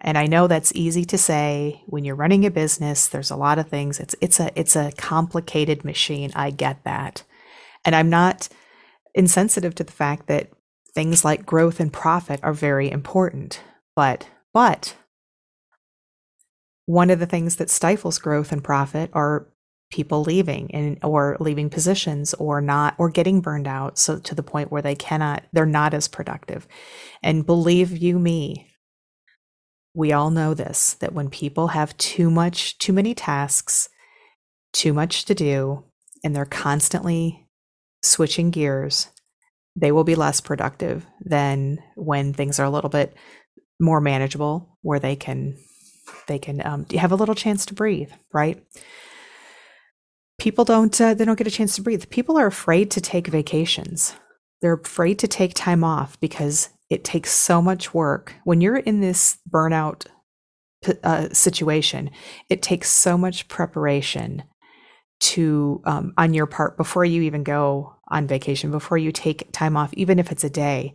And 0.00 0.16
I 0.16 0.26
know 0.26 0.46
that's 0.46 0.72
easy 0.74 1.04
to 1.06 1.18
say 1.18 1.82
when 1.86 2.04
you're 2.04 2.14
running 2.14 2.46
a 2.46 2.50
business, 2.50 3.08
there's 3.08 3.30
a 3.30 3.36
lot 3.36 3.58
of 3.58 3.68
things. 3.68 3.98
It's 3.98 4.14
it's 4.20 4.38
a 4.38 4.50
it's 4.58 4.76
a 4.76 4.92
complicated 4.96 5.84
machine. 5.84 6.30
I 6.34 6.50
get 6.50 6.84
that. 6.84 7.24
And 7.84 7.94
I'm 7.94 8.10
not 8.10 8.48
insensitive 9.14 9.74
to 9.76 9.84
the 9.84 9.92
fact 9.92 10.26
that 10.28 10.50
things 10.94 11.24
like 11.24 11.46
growth 11.46 11.80
and 11.80 11.92
profit 11.92 12.40
are 12.42 12.52
very 12.52 12.90
important. 12.90 13.60
But 13.96 14.28
but 14.54 14.96
one 16.86 17.10
of 17.10 17.18
the 17.18 17.26
things 17.26 17.56
that 17.56 17.68
stifles 17.68 18.18
growth 18.18 18.52
and 18.52 18.64
profit 18.64 19.10
are 19.12 19.46
people 19.90 20.22
leaving 20.22 20.70
and 20.74 20.98
or 21.02 21.36
leaving 21.40 21.70
positions 21.70 22.34
or 22.34 22.60
not 22.60 22.94
or 22.98 23.08
getting 23.08 23.40
burned 23.40 23.66
out 23.66 23.98
so 23.98 24.18
to 24.18 24.34
the 24.34 24.42
point 24.42 24.70
where 24.70 24.82
they 24.82 24.94
cannot 24.94 25.42
they're 25.52 25.64
not 25.64 25.94
as 25.94 26.08
productive 26.08 26.68
and 27.22 27.46
believe 27.46 27.96
you 27.96 28.18
me 28.18 28.67
we 29.98 30.12
all 30.12 30.30
know 30.30 30.54
this 30.54 30.94
that 31.00 31.12
when 31.12 31.28
people 31.28 31.66
have 31.66 31.96
too 31.96 32.30
much, 32.30 32.78
too 32.78 32.92
many 32.92 33.16
tasks, 33.16 33.88
too 34.72 34.92
much 34.92 35.24
to 35.24 35.34
do, 35.34 35.82
and 36.22 36.36
they're 36.36 36.46
constantly 36.46 37.48
switching 38.04 38.52
gears, 38.52 39.08
they 39.74 39.90
will 39.90 40.04
be 40.04 40.14
less 40.14 40.40
productive 40.40 41.04
than 41.20 41.80
when 41.96 42.32
things 42.32 42.60
are 42.60 42.64
a 42.64 42.70
little 42.70 42.88
bit 42.88 43.12
more 43.80 44.00
manageable, 44.00 44.78
where 44.82 45.00
they 45.00 45.16
can 45.16 45.56
they 46.28 46.38
can 46.38 46.64
um, 46.64 46.86
have 46.92 47.10
a 47.10 47.16
little 47.16 47.34
chance 47.34 47.66
to 47.66 47.74
breathe. 47.74 48.12
Right? 48.32 48.64
People 50.38 50.64
don't 50.64 50.98
uh, 51.00 51.14
they 51.14 51.24
don't 51.24 51.38
get 51.38 51.48
a 51.48 51.50
chance 51.50 51.74
to 51.74 51.82
breathe. 51.82 52.08
People 52.08 52.38
are 52.38 52.46
afraid 52.46 52.92
to 52.92 53.00
take 53.00 53.26
vacations. 53.26 54.14
They're 54.62 54.74
afraid 54.74 55.18
to 55.18 55.26
take 55.26 55.54
time 55.54 55.82
off 55.82 56.20
because 56.20 56.68
it 56.90 57.04
takes 57.04 57.30
so 57.30 57.60
much 57.60 57.92
work. 57.92 58.34
When 58.44 58.60
you're 58.60 58.76
in 58.76 59.00
this 59.00 59.38
burnout 59.48 60.06
uh, 61.02 61.28
situation, 61.32 62.10
it 62.48 62.62
takes 62.62 62.90
so 62.90 63.18
much 63.18 63.48
preparation 63.48 64.44
to 65.20 65.82
um, 65.84 66.12
on 66.16 66.34
your 66.34 66.46
part 66.46 66.76
before 66.76 67.04
you 67.04 67.22
even 67.22 67.42
go 67.42 67.94
on 68.08 68.26
vacation, 68.26 68.70
before 68.70 68.98
you 68.98 69.12
take 69.12 69.50
time 69.52 69.76
off, 69.76 69.92
even 69.94 70.18
if 70.18 70.30
it's 70.30 70.44
a 70.44 70.50
day. 70.50 70.94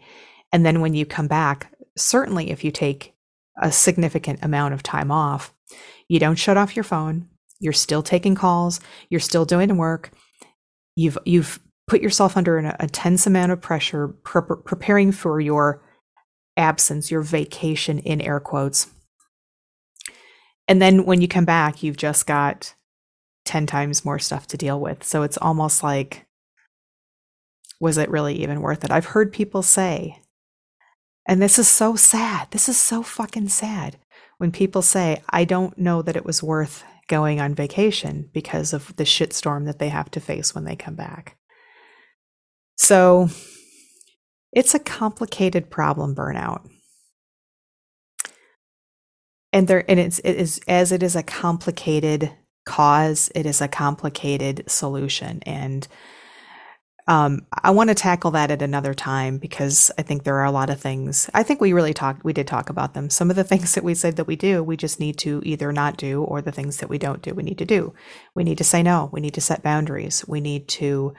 And 0.52 0.66
then 0.66 0.82
when 0.82 0.94
you 0.94 1.06
come 1.06 1.28
back, 1.28 1.74
certainly 1.98 2.50
if 2.50 2.64
you 2.64 2.72
take 2.72 3.14
a 3.62 3.72
significant 3.72 4.40
amount 4.42 4.74
of 4.74 4.82
time 4.82 5.12
off, 5.12 5.54
you 6.08 6.20
don't 6.20 6.36
shut 6.36 6.58
off 6.58 6.76
your 6.76 6.84
phone. 6.84 7.28
You're 7.60 7.74
still 7.74 8.04
taking 8.04 8.36
calls. 8.36 8.80
You're 9.10 9.20
still 9.20 9.46
doing 9.46 9.78
work. 9.78 10.12
You've 10.96 11.18
you've 11.26 11.60
put 11.88 12.02
yourself 12.02 12.38
under 12.38 12.58
an, 12.58 12.76
a 12.80 12.88
tense 12.88 13.28
amount 13.28 13.52
of 13.52 13.62
pressure 13.62 14.08
pre- 14.08 14.42
preparing 14.64 15.12
for 15.12 15.40
your 15.40 15.84
absence, 16.56 17.12
your 17.12 17.22
vacation 17.22 18.00
in 18.00 18.22
air 18.22 18.40
quotes. 18.40 18.88
And 20.68 20.82
then 20.82 21.06
when 21.06 21.22
you 21.22 21.28
come 21.28 21.46
back, 21.46 21.84
you've 21.84 21.98
just 21.98 22.26
got 22.26 22.74
10 23.46 23.66
times 23.66 24.06
more 24.06 24.20
stuff 24.20 24.48
to 24.48 24.58
deal 24.58 24.80
with. 24.80 25.04
So 25.04 25.24
it's 25.24 25.38
almost 25.38 25.84
like, 25.84 26.26
was 27.80 27.98
it 27.98 28.10
really 28.10 28.36
even 28.42 28.62
worth 28.62 28.84
it? 28.84 28.92
I've 28.92 29.08
heard 29.08 29.34
people 29.34 29.62
say, 29.62 30.20
and 31.28 31.42
this 31.42 31.60
is 31.60 31.68
so 31.68 31.96
sad. 31.96 32.52
This 32.52 32.70
is 32.70 32.78
so 32.78 33.04
fucking 33.04 33.50
sad 33.50 33.98
when 34.38 34.52
people 34.52 34.82
say, 34.82 35.22
I 35.30 35.46
don't 35.46 35.78
know 35.78 36.02
that 36.02 36.16
it 36.16 36.26
was 36.26 36.44
worth 36.44 36.84
going 37.08 37.42
on 37.42 37.56
vacation 37.56 38.30
because 38.34 38.74
of 38.74 38.96
the 38.96 39.04
shitstorm 39.04 39.66
that 39.66 39.80
they 39.80 39.90
have 39.90 40.10
to 40.12 40.20
face 40.20 40.56
when 40.56 40.64
they 40.64 40.76
come 40.76 40.96
back. 40.96 41.38
So 42.76 43.30
it's 44.52 44.76
a 44.76 44.80
complicated 44.80 45.70
problem, 45.70 46.16
burnout. 46.16 46.70
And 49.52 49.68
there 49.68 49.86
and 49.90 50.00
it's 50.00 50.20
it 50.20 50.36
is 50.36 50.60
as 50.68 50.92
it 50.92 51.04
is 51.04 51.16
a 51.16 51.24
complicated 51.24 52.32
cause, 52.66 53.32
it 53.36 53.46
is 53.46 53.62
a 53.62 53.68
complicated 53.68 54.64
solution. 54.68 55.42
And 55.46 55.88
um, 57.06 57.46
I 57.52 57.72
want 57.72 57.90
to 57.90 57.96
tackle 57.96 58.32
that 58.32 58.50
at 58.50 58.62
another 58.62 58.94
time 58.94 59.38
because 59.38 59.92
I 59.98 60.04
think 60.04 60.24
there 60.24 60.38
are 60.38 60.46
a 60.46 60.52
lot 60.52 60.70
of 60.70 60.80
things. 60.80 61.30
I 61.34 61.44
think 61.44 61.60
we 61.60 61.74
really 61.74 61.94
talked, 61.94 62.24
we 62.24 62.32
did 62.32 62.48
talk 62.48 62.70
about 62.70 62.94
them. 62.94 63.10
Some 63.10 63.30
of 63.30 63.36
the 63.36 63.44
things 63.44 63.76
that 63.76 63.84
we 63.84 63.94
said 63.94 64.16
that 64.16 64.28
we 64.28 64.38
do, 64.38 64.64
we 64.64 64.78
just 64.78 65.00
need 65.00 65.18
to 65.20 65.42
either 65.44 65.74
not 65.74 65.98
do, 65.98 66.24
or 66.24 66.42
the 66.42 66.52
things 66.52 66.78
that 66.78 66.90
we 66.90 66.98
don't 66.98 67.22
do, 67.22 67.34
we 67.34 67.44
need 67.44 67.58
to 67.58 67.66
do. 67.66 67.94
We 68.36 68.44
need 68.44 68.58
to 68.60 68.64
say 68.64 68.82
no. 68.84 69.10
We 69.12 69.20
need 69.20 69.34
to 69.34 69.42
set 69.42 69.64
boundaries. 69.64 70.24
We 70.28 70.40
need 70.40 70.68
to 70.70 71.14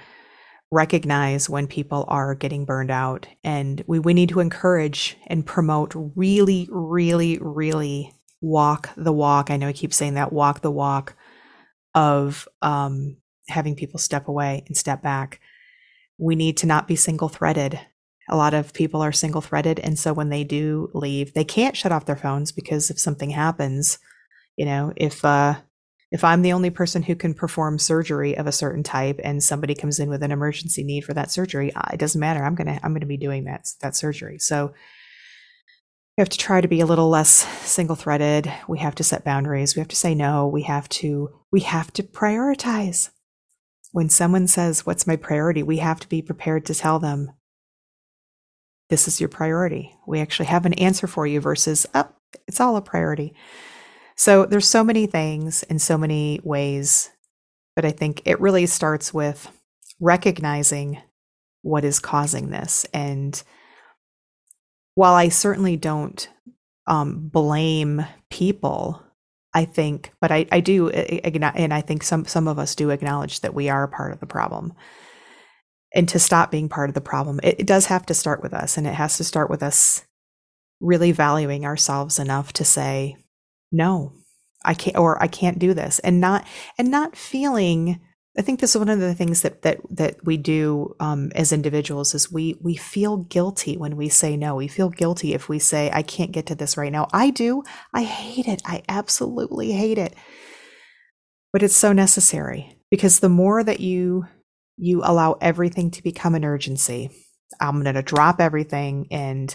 recognize 0.74 1.48
when 1.48 1.66
people 1.66 2.04
are 2.08 2.34
getting 2.34 2.64
burned 2.64 2.90
out. 2.90 3.26
And 3.42 3.82
we, 3.87 3.98
we 3.98 4.14
need 4.14 4.28
to 4.30 4.40
encourage 4.40 5.16
and 5.26 5.46
promote 5.46 5.92
really 5.94 6.68
really 6.70 7.38
really 7.40 8.12
walk 8.40 8.90
the 8.94 9.12
walk 9.12 9.50
i 9.50 9.56
know 9.56 9.68
i 9.68 9.72
keep 9.72 9.94
saying 9.94 10.14
that 10.14 10.30
walk 10.30 10.60
the 10.60 10.70
walk 10.70 11.16
of 11.94 12.46
um, 12.60 13.16
having 13.48 13.74
people 13.74 13.98
step 13.98 14.28
away 14.28 14.64
and 14.66 14.76
step 14.76 15.00
back. 15.00 15.40
We 16.18 16.37
need 16.37 16.58
to 16.58 16.66
not 16.66 16.87
be 16.87 16.96
single 16.96 17.28
threaded 17.28 17.80
a 18.28 18.37
lot 18.37 18.54
of 18.54 18.72
people 18.72 19.02
are 19.02 19.12
single 19.12 19.40
threaded 19.40 19.78
and 19.80 19.98
so 19.98 20.12
when 20.12 20.28
they 20.28 20.44
do 20.44 20.90
leave 20.94 21.34
they 21.34 21.44
can't 21.44 21.76
shut 21.76 21.92
off 21.92 22.06
their 22.06 22.16
phones 22.16 22.52
because 22.52 22.90
if 22.90 22.98
something 22.98 23.30
happens 23.30 23.98
you 24.56 24.64
know 24.64 24.92
if 24.96 25.24
uh 25.24 25.54
if 26.14 26.22
I'm 26.22 26.42
the 26.42 26.53
only 26.53 26.70
person 26.70 27.03
who 27.03 27.16
can 27.16 27.35
perform 27.35 27.77
surgery 27.77 28.37
of 28.38 28.46
a 28.46 28.53
certain 28.53 28.85
type 28.85 29.18
and 29.24 29.42
somebody 29.42 29.74
comes 29.74 29.98
in 29.98 30.09
with 30.09 30.22
an 30.22 30.31
emergency 30.31 30.85
need 30.85 31.05
for 31.05 31.12
that 31.12 31.33
surgery, 31.33 31.72
it 31.92 31.98
doesn't 31.98 32.20
matter. 32.20 32.44
I'm 32.44 32.55
going 32.55 32.68
to 32.68 32.79
I'm 32.85 32.92
going 32.92 33.00
to 33.00 33.07
be 33.07 33.16
doing 33.16 33.44
that 33.44 33.66
that 33.81 33.96
surgery. 33.96 34.38
So 34.38 34.72
we 36.16 36.20
have 36.20 36.29
to 36.29 36.38
try 36.38 36.61
to 36.61 36.68
be 36.68 36.81
a 36.81 36.87
little 36.87 37.09
less 37.09 37.31
single 37.68 37.96
threaded. 37.96 38.48
We 38.68 38.79
have 38.79 38.94
to 38.94 39.03
set 39.03 39.24
boundaries. 39.24 39.74
We 39.74 39.81
have 39.81 39.88
to 39.88 39.96
say 39.96 40.14
no. 40.14 40.46
We 40.46 40.62
have 40.62 40.88
to 40.90 41.31
we 41.50 41.62
have 41.62 41.92
to 41.94 42.05
prioritize. 42.05 43.11
When 43.90 44.09
someone 44.09 44.46
says, 44.46 44.87
"What's 44.87 45.09
my 45.09 45.16
priority?" 45.16 45.64
we 45.64 45.79
have 45.79 45.98
to 45.98 46.09
be 46.09 46.22
prepared 46.22 46.64
to 46.66 46.77
tell 46.77 47.00
them 47.00 47.33
this 48.88 49.09
is 49.09 49.18
your 49.18 49.29
priority. 49.29 49.96
We 50.07 50.20
actually 50.20 50.46
have 50.46 50.64
an 50.64 50.74
answer 50.74 51.09
for 51.09 51.27
you 51.27 51.40
versus 51.40 51.88
up, 51.92 52.14
oh, 52.14 52.38
it's 52.46 52.61
all 52.61 52.77
a 52.77 52.83
priority. 52.83 53.35
So 54.16 54.46
there's 54.46 54.68
so 54.68 54.85
many 54.85 55.07
things 55.07 55.62
in 55.64 55.79
so 55.79 55.98
many 55.98 56.40
ways, 56.44 57.11
but 57.74 57.85
I 57.85 57.90
think 57.90 58.22
it 58.24 58.40
really 58.40 58.66
starts 58.66 59.12
with 59.12 59.50
recognizing 60.00 61.03
what 61.62 61.85
is 61.85 61.98
causing 61.98 62.50
this. 62.50 62.87
And 62.92 63.42
while 64.94 65.14
I 65.14 65.29
certainly 65.31 65.77
don't 65.77 66.29
um, 66.87 67.29
blame 67.29 68.05
people, 68.31 69.03
I 69.53 69.64
think, 69.64 70.12
but 70.20 70.31
I, 70.31 70.46
I 70.53 70.61
do, 70.61 70.90
and 70.90 71.72
I 71.72 71.81
think 71.81 72.03
some 72.03 72.24
some 72.24 72.48
of 72.48 72.59
us 72.59 72.74
do 72.74 72.90
acknowledge 72.90 73.40
that 73.40 73.55
we 73.55 73.68
are 73.68 73.87
part 73.87 74.12
of 74.12 74.20
the 74.20 74.27
problem 74.27 74.74
and 75.94 76.09
to 76.09 76.18
stop 76.18 76.50
being 76.50 76.68
part 76.68 76.90
of 76.90 76.94
the 76.94 77.00
problem. 77.00 77.38
It, 77.42 77.61
it 77.61 77.66
does 77.66 77.87
have 77.87 78.05
to 78.07 78.14
start 78.14 78.42
with 78.42 78.53
us, 78.53 78.77
and 78.77 78.87
it 78.87 78.94
has 78.94 79.16
to 79.16 79.24
start 79.24 79.48
with 79.50 79.62
us 79.62 80.05
really 80.81 81.12
valuing 81.12 81.64
ourselves 81.64 82.18
enough 82.18 82.53
to 82.55 82.64
say, 82.64 83.16
no, 83.74 84.12
I 84.64 84.74
can't, 84.74 84.96
or 84.96 85.22
I 85.22 85.26
can't 85.26 85.58
do 85.58 85.74
this, 85.74 85.98
and 86.00 86.20
not 86.20 86.46
and 86.78 86.90
not 86.90 87.16
feeling. 87.16 88.00
I 88.37 88.42
think 88.42 88.58
this 88.58 88.74
is 88.74 88.78
one 88.78 88.88
of 88.88 88.98
the 88.98 89.14
things 89.14 89.42
that 89.42 89.62
that 89.62 89.80
that 89.90 90.24
we 90.24 90.37
do 90.37 90.94
um, 91.00 91.30
as 91.34 91.52
individuals 91.52 92.14
is 92.14 92.32
we 92.32 92.56
we 92.60 92.76
feel 92.76 93.18
guilty 93.18 93.76
when 93.76 93.96
we 93.96 94.08
say 94.08 94.37
no. 94.37 94.54
We 94.56 94.68
feel 94.68 94.90
guilty 94.90 95.34
if 95.34 95.48
we 95.48 95.58
say 95.58 95.90
I 95.92 96.02
can't 96.02 96.32
get 96.32 96.46
to 96.46 96.54
this 96.54 96.76
right 96.76 96.92
now. 96.92 97.08
I 97.12 97.30
do. 97.30 97.62
I 97.92 98.04
hate 98.04 98.48
it. 98.48 98.62
I 98.64 98.82
absolutely 98.88 99.72
hate 99.72 99.98
it. 99.98 100.14
But 101.52 101.62
it's 101.62 101.76
so 101.76 101.92
necessary 101.92 102.76
because 102.90 103.20
the 103.20 103.28
more 103.28 103.62
that 103.62 103.80
you 103.80 104.26
you 104.76 105.02
allow 105.04 105.37
everything 105.40 105.90
to 105.92 106.02
become 106.02 106.34
an 106.34 106.44
urgency. 106.44 107.10
I'm 107.60 107.82
going 107.82 107.94
to 107.94 108.02
drop 108.02 108.40
everything 108.40 109.06
and 109.10 109.54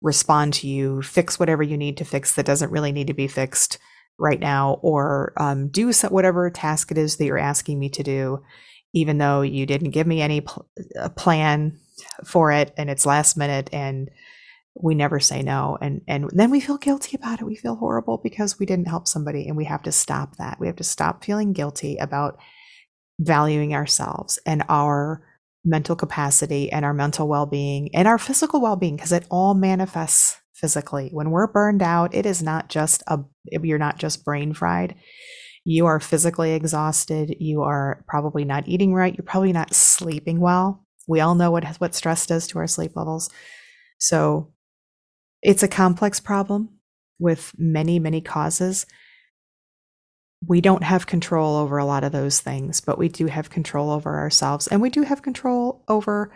respond 0.00 0.54
to 0.54 0.68
you, 0.68 1.02
fix 1.02 1.38
whatever 1.38 1.62
you 1.62 1.76
need 1.76 1.96
to 1.98 2.04
fix 2.04 2.34
that 2.34 2.46
doesn't 2.46 2.70
really 2.70 2.92
need 2.92 3.08
to 3.08 3.14
be 3.14 3.26
fixed 3.26 3.78
right 4.18 4.40
now, 4.40 4.78
or 4.82 5.32
um, 5.36 5.68
do 5.68 5.92
whatever 6.08 6.50
task 6.50 6.90
it 6.90 6.98
is 6.98 7.16
that 7.16 7.24
you're 7.24 7.38
asking 7.38 7.78
me 7.78 7.88
to 7.88 8.02
do, 8.02 8.42
even 8.92 9.18
though 9.18 9.42
you 9.42 9.66
didn't 9.66 9.90
give 9.90 10.06
me 10.06 10.20
any 10.20 10.40
pl- 10.40 10.68
plan 11.16 11.78
for 12.24 12.50
it 12.52 12.72
and 12.76 12.90
it's 12.90 13.06
last 13.06 13.36
minute 13.36 13.68
and 13.72 14.10
we 14.80 14.94
never 14.94 15.18
say 15.18 15.42
no. 15.42 15.76
And 15.80 16.02
and 16.06 16.30
then 16.32 16.50
we 16.50 16.60
feel 16.60 16.78
guilty 16.78 17.16
about 17.16 17.40
it. 17.40 17.44
We 17.44 17.56
feel 17.56 17.76
horrible 17.76 18.18
because 18.18 18.58
we 18.58 18.66
didn't 18.66 18.88
help 18.88 19.08
somebody 19.08 19.48
and 19.48 19.56
we 19.56 19.64
have 19.64 19.82
to 19.82 19.92
stop 19.92 20.36
that. 20.36 20.58
We 20.60 20.66
have 20.66 20.76
to 20.76 20.84
stop 20.84 21.24
feeling 21.24 21.52
guilty 21.52 21.96
about 21.96 22.38
valuing 23.18 23.74
ourselves 23.74 24.38
and 24.46 24.62
our 24.68 25.22
mental 25.64 25.96
capacity 25.96 26.70
and 26.70 26.84
our 26.84 26.94
mental 26.94 27.28
well 27.28 27.46
being 27.46 27.90
and 27.94 28.08
our 28.08 28.18
physical 28.18 28.60
well 28.60 28.76
being, 28.76 28.96
because 28.96 29.12
it 29.12 29.26
all 29.30 29.54
manifests 29.54 30.36
physically. 30.54 31.08
When 31.12 31.30
we're 31.30 31.46
burned 31.46 31.82
out, 31.82 32.14
it 32.14 32.26
is 32.26 32.42
not 32.42 32.68
just 32.68 33.02
a, 33.06 33.20
you're 33.44 33.78
not 33.78 33.98
just 33.98 34.24
brain 34.24 34.52
fried. 34.54 34.96
You 35.64 35.86
are 35.86 36.00
physically 36.00 36.52
exhausted. 36.52 37.36
You 37.38 37.62
are 37.62 38.04
probably 38.08 38.44
not 38.44 38.66
eating 38.66 38.94
right. 38.94 39.14
You're 39.16 39.24
probably 39.24 39.52
not 39.52 39.74
sleeping 39.74 40.40
well. 40.40 40.84
We 41.06 41.20
all 41.20 41.34
know 41.34 41.50
what, 41.50 41.66
what 41.76 41.94
stress 41.94 42.26
does 42.26 42.46
to 42.48 42.58
our 42.58 42.66
sleep 42.66 42.92
levels. 42.96 43.30
So 43.98 44.52
it's 45.42 45.62
a 45.62 45.68
complex 45.68 46.20
problem 46.20 46.70
with 47.18 47.52
many, 47.58 47.98
many 47.98 48.20
causes 48.20 48.86
we 50.46 50.60
don't 50.60 50.84
have 50.84 51.06
control 51.06 51.56
over 51.56 51.78
a 51.78 51.84
lot 51.84 52.04
of 52.04 52.12
those 52.12 52.40
things, 52.40 52.80
but 52.80 52.98
we 52.98 53.08
do 53.08 53.26
have 53.26 53.50
control 53.50 53.90
over 53.90 54.16
ourselves 54.16 54.66
and 54.66 54.80
we 54.80 54.90
do 54.90 55.02
have 55.02 55.22
control 55.22 55.82
over, 55.88 56.32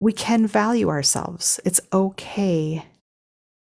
we 0.00 0.12
can 0.12 0.46
value 0.46 0.88
ourselves. 0.88 1.58
It's 1.64 1.80
okay 1.92 2.86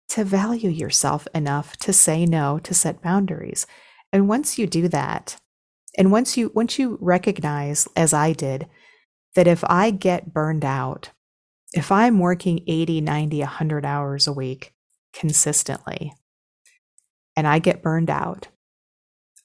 to 0.08 0.24
value 0.24 0.70
yourself 0.70 1.26
enough 1.34 1.76
to 1.78 1.92
say 1.92 2.26
no, 2.26 2.58
to 2.60 2.74
set 2.74 3.02
boundaries. 3.02 3.66
And 4.12 4.28
once 4.28 4.58
you 4.58 4.66
do 4.66 4.88
that, 4.88 5.36
and 5.98 6.12
once 6.12 6.36
you 6.36 6.50
once 6.54 6.78
you 6.78 6.98
recognize 7.00 7.88
as 7.96 8.12
I 8.12 8.32
did 8.32 8.68
that 9.34 9.46
if 9.46 9.64
I 9.64 9.90
get 9.90 10.32
burned 10.32 10.64
out, 10.64 11.10
if 11.72 11.90
I'm 11.90 12.18
working 12.18 12.62
80, 12.66 13.00
90, 13.00 13.40
100 13.40 13.84
hours 13.84 14.26
a 14.26 14.32
week 14.32 14.72
consistently 15.12 16.14
and 17.34 17.46
I 17.46 17.58
get 17.58 17.82
burned 17.82 18.10
out, 18.10 18.48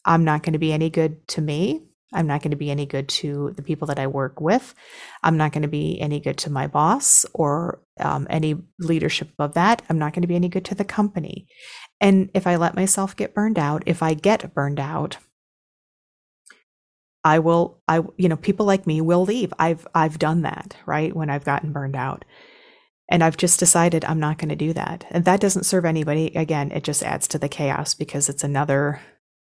I'm 0.05 0.23
not 0.23 0.43
going 0.43 0.53
to 0.53 0.59
be 0.59 0.73
any 0.73 0.89
good 0.89 1.27
to 1.29 1.41
me. 1.41 1.81
I'm 2.13 2.27
not 2.27 2.41
going 2.41 2.51
to 2.51 2.57
be 2.57 2.71
any 2.71 2.85
good 2.85 3.07
to 3.09 3.53
the 3.55 3.61
people 3.61 3.87
that 3.87 3.99
I 3.99 4.07
work 4.07 4.41
with. 4.41 4.73
I'm 5.23 5.37
not 5.37 5.53
going 5.53 5.61
to 5.61 5.67
be 5.69 5.99
any 6.01 6.19
good 6.19 6.37
to 6.39 6.49
my 6.51 6.67
boss 6.67 7.25
or 7.33 7.81
um, 7.99 8.27
any 8.29 8.57
leadership 8.79 9.29
above 9.33 9.53
that. 9.53 9.81
I'm 9.89 9.97
not 9.97 10.13
going 10.13 10.23
to 10.23 10.27
be 10.27 10.35
any 10.35 10.49
good 10.49 10.65
to 10.65 10.75
the 10.75 10.83
company. 10.83 11.47
And 12.01 12.29
if 12.33 12.47
I 12.47 12.57
let 12.57 12.75
myself 12.75 13.15
get 13.15 13.33
burned 13.33 13.57
out, 13.57 13.83
if 13.85 14.03
I 14.03 14.13
get 14.13 14.53
burned 14.53 14.79
out, 14.79 15.17
I 17.23 17.39
will, 17.39 17.79
I, 17.87 18.01
you 18.17 18.27
know, 18.27 18.35
people 18.35 18.65
like 18.65 18.87
me 18.87 18.99
will 18.99 19.23
leave. 19.23 19.53
I've, 19.59 19.87
I've 19.93 20.19
done 20.19 20.41
that, 20.41 20.75
right? 20.85 21.15
When 21.15 21.29
I've 21.29 21.45
gotten 21.45 21.71
burned 21.71 21.95
out. 21.95 22.25
And 23.07 23.23
I've 23.23 23.37
just 23.37 23.59
decided 23.59 24.03
I'm 24.03 24.19
not 24.19 24.37
going 24.37 24.49
to 24.49 24.55
do 24.55 24.73
that. 24.73 25.05
And 25.11 25.25
that 25.25 25.41
doesn't 25.41 25.65
serve 25.65 25.85
anybody. 25.85 26.27
Again, 26.35 26.71
it 26.71 26.83
just 26.83 27.03
adds 27.03 27.27
to 27.29 27.37
the 27.37 27.49
chaos 27.49 27.93
because 27.93 28.29
it's 28.29 28.43
another 28.43 29.01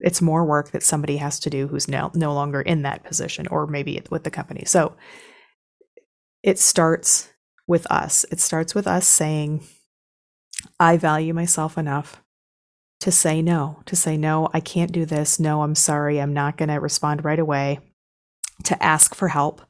it's 0.01 0.21
more 0.21 0.45
work 0.45 0.71
that 0.71 0.83
somebody 0.83 1.17
has 1.17 1.39
to 1.39 1.49
do 1.49 1.67
who's 1.67 1.87
now 1.87 2.11
no 2.15 2.33
longer 2.33 2.61
in 2.61 2.81
that 2.81 3.03
position 3.03 3.47
or 3.47 3.67
maybe 3.67 4.01
with 4.09 4.23
the 4.23 4.31
company. 4.31 4.63
So 4.65 4.95
it 6.43 6.59
starts 6.59 7.29
with 7.67 7.89
us. 7.91 8.25
It 8.31 8.39
starts 8.39 8.73
with 8.73 8.87
us 8.87 9.07
saying, 9.07 9.63
I 10.79 10.97
value 10.97 11.33
myself 11.33 11.77
enough 11.77 12.21
to 13.01 13.11
say 13.11 13.41
no, 13.41 13.79
to 13.85 13.95
say, 13.95 14.17
no, 14.17 14.49
I 14.53 14.59
can't 14.59 14.91
do 14.91 15.05
this. 15.05 15.39
No, 15.39 15.63
I'm 15.63 15.75
sorry. 15.75 16.21
I'm 16.21 16.33
not 16.33 16.57
going 16.57 16.69
to 16.69 16.75
respond 16.75 17.25
right 17.25 17.39
away. 17.39 17.79
To 18.65 18.83
ask 18.83 19.15
for 19.15 19.27
help 19.27 19.63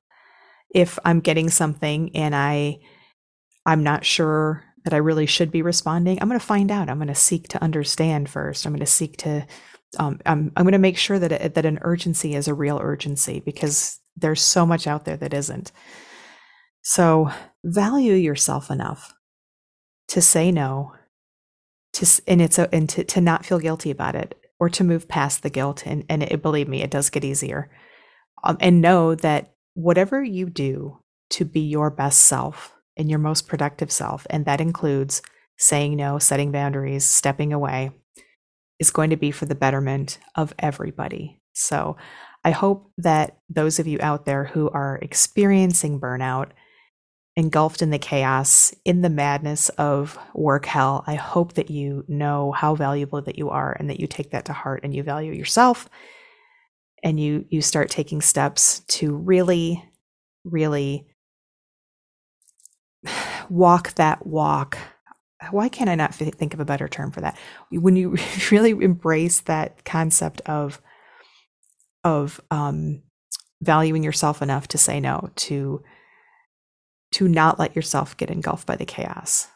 if 0.76 1.00
I'm 1.06 1.22
getting 1.22 1.50
something 1.50 2.13
and 2.13 2.36
I 2.36 2.80
I'm 3.65 3.84
not 3.84 4.06
sure 4.06 4.63
that 4.84 4.94
I 4.94 4.98
really 4.98 5.26
should 5.26 5.52
be 5.52 5.62
responding. 5.62 6.17
I'm 6.20 6.28
going 6.28 6.39
to 6.39 6.46
find 6.46 6.72
out. 6.72 6.89
I'm 6.89 6.98
going 6.98 7.08
to 7.08 7.15
seek 7.15 7.48
to 7.50 7.63
understand 7.63 8.30
first. 8.30 8.65
I'm 8.65 8.74
going 8.74 8.80
to 8.80 8.86
seek 8.86 9.17
to 9.17 9.46
um, 9.99 10.19
I'm 10.25 10.51
I'm 10.56 10.63
going 10.63 10.71
to 10.73 10.80
make 10.80 10.97
sure 10.97 11.19
that 11.19 11.32
it, 11.32 11.54
that 11.56 11.65
an 11.65 11.80
urgency 11.82 12.36
is 12.36 12.47
a 12.47 12.54
real 12.54 12.80
urgency 12.82 13.39
because 13.39 13.99
there's 14.15 14.41
so 14.41 14.65
much 14.65 14.88
out 14.88 15.06
there 15.06 15.17
that 15.17 15.34
isn't. 15.34 15.71
So 16.82 17.32
value 17.63 18.13
yourself 18.13 18.71
enough 18.71 19.13
to 20.10 20.21
say 20.21 20.51
no, 20.51 20.93
to 21.93 22.21
and 22.27 22.41
it's 22.41 22.58
a, 22.58 22.73
and 22.73 22.89
to, 22.89 23.04
to 23.04 23.21
not 23.21 23.45
feel 23.45 23.60
guilty 23.60 23.91
about 23.91 24.15
it 24.15 24.36
or 24.60 24.69
to 24.69 24.84
move 24.84 25.08
past 25.08 25.43
the 25.43 25.49
guilt 25.49 25.86
and 25.86 26.06
and 26.10 26.23
it, 26.23 26.41
believe 26.41 26.67
me, 26.67 26.82
it 26.82 26.91
does 26.91 27.10
get 27.10 27.25
easier. 27.25 27.69
Um, 28.43 28.58
and 28.60 28.82
know 28.82 29.13
that 29.15 29.54
whatever 29.73 30.23
you 30.23 30.49
do 30.49 30.99
to 31.32 31.45
be 31.45 31.62
your 31.62 31.89
best 31.89 32.21
self 32.21 32.73
and 32.97 33.10
your 33.10 33.19
most 33.19 33.47
productive 33.47 33.91
self, 33.91 34.25
and 34.30 34.45
that 34.45 34.62
includes 34.62 35.21
saying 35.58 35.95
no, 35.95 36.17
setting 36.17 36.51
boundaries, 36.51 37.06
stepping 37.06 37.54
away 37.54 37.91
is 38.82 38.89
going 38.89 39.12
to 39.12 39.15
be 39.15 39.30
for 39.30 39.46
the 39.46 39.56
betterment 39.56 40.17
of 40.36 40.54
everybody. 40.58 41.39
So 41.54 41.98
I 42.44 42.50
hope 42.50 42.91
that 42.98 43.38
those 43.48 43.78
of 43.78 43.86
you 43.86 44.00
out 44.02 44.26
there 44.26 44.46
who 44.46 44.72
are 44.72 44.98
experiencing 45.04 46.02
burnout, 46.02 46.50
engulfed 47.36 47.84
in 47.84 47.91
the 47.91 48.00
chaos, 48.00 48.74
in 48.84 49.04
the 49.04 49.10
madness 49.10 49.70
of 49.70 50.17
work 50.34 50.65
hell, 50.65 51.04
I 51.06 51.13
hope 51.13 51.54
that 51.54 51.70
you 51.70 52.04
know 52.08 52.52
how 52.52 52.74
valuable 52.74 53.22
that 53.22 53.38
you 53.38 53.52
are 53.52 53.78
and 53.80 53.88
that 53.91 54.00
you 54.00 54.08
take 54.08 54.32
that 54.32 54.46
to 54.46 54.54
heart 54.54 54.82
and 54.84 54.96
you 54.96 55.04
value 55.04 55.32
yourself 55.32 55.88
and 57.04 57.20
you 57.20 57.46
you 57.50 57.62
start 57.62 57.89
taking 57.89 58.22
steps 58.22 58.80
to 58.88 59.15
really 59.15 59.84
really 60.44 61.08
walk 63.50 63.94
that 63.96 64.26
walk 64.26 64.78
why 65.49 65.69
can't 65.69 65.89
I 65.89 65.95
not 65.95 66.13
think 66.13 66.54
of 66.54 66.60
a 66.60 66.65
better 66.65 66.88
term 66.88 67.12
for 67.12 67.21
that? 67.21 67.38
When 67.71 67.95
you 67.95 68.15
really 68.51 68.71
embrace 68.71 69.41
that 69.41 69.84
concept 69.86 70.41
of 70.41 70.82
of 72.04 72.41
um, 72.49 73.04
valuing 73.62 74.04
yourself 74.04 74.41
enough 74.41 74.67
to 74.69 74.77
say 74.77 74.99
no, 74.99 75.30
to 75.36 75.84
to 77.13 77.27
not 77.27 77.60
let 77.60 77.75
yourself 77.75 78.15
get 78.17 78.30
engulfed 78.30 78.65
by 78.65 78.75
the 78.75 78.86
chaos. 78.86 79.47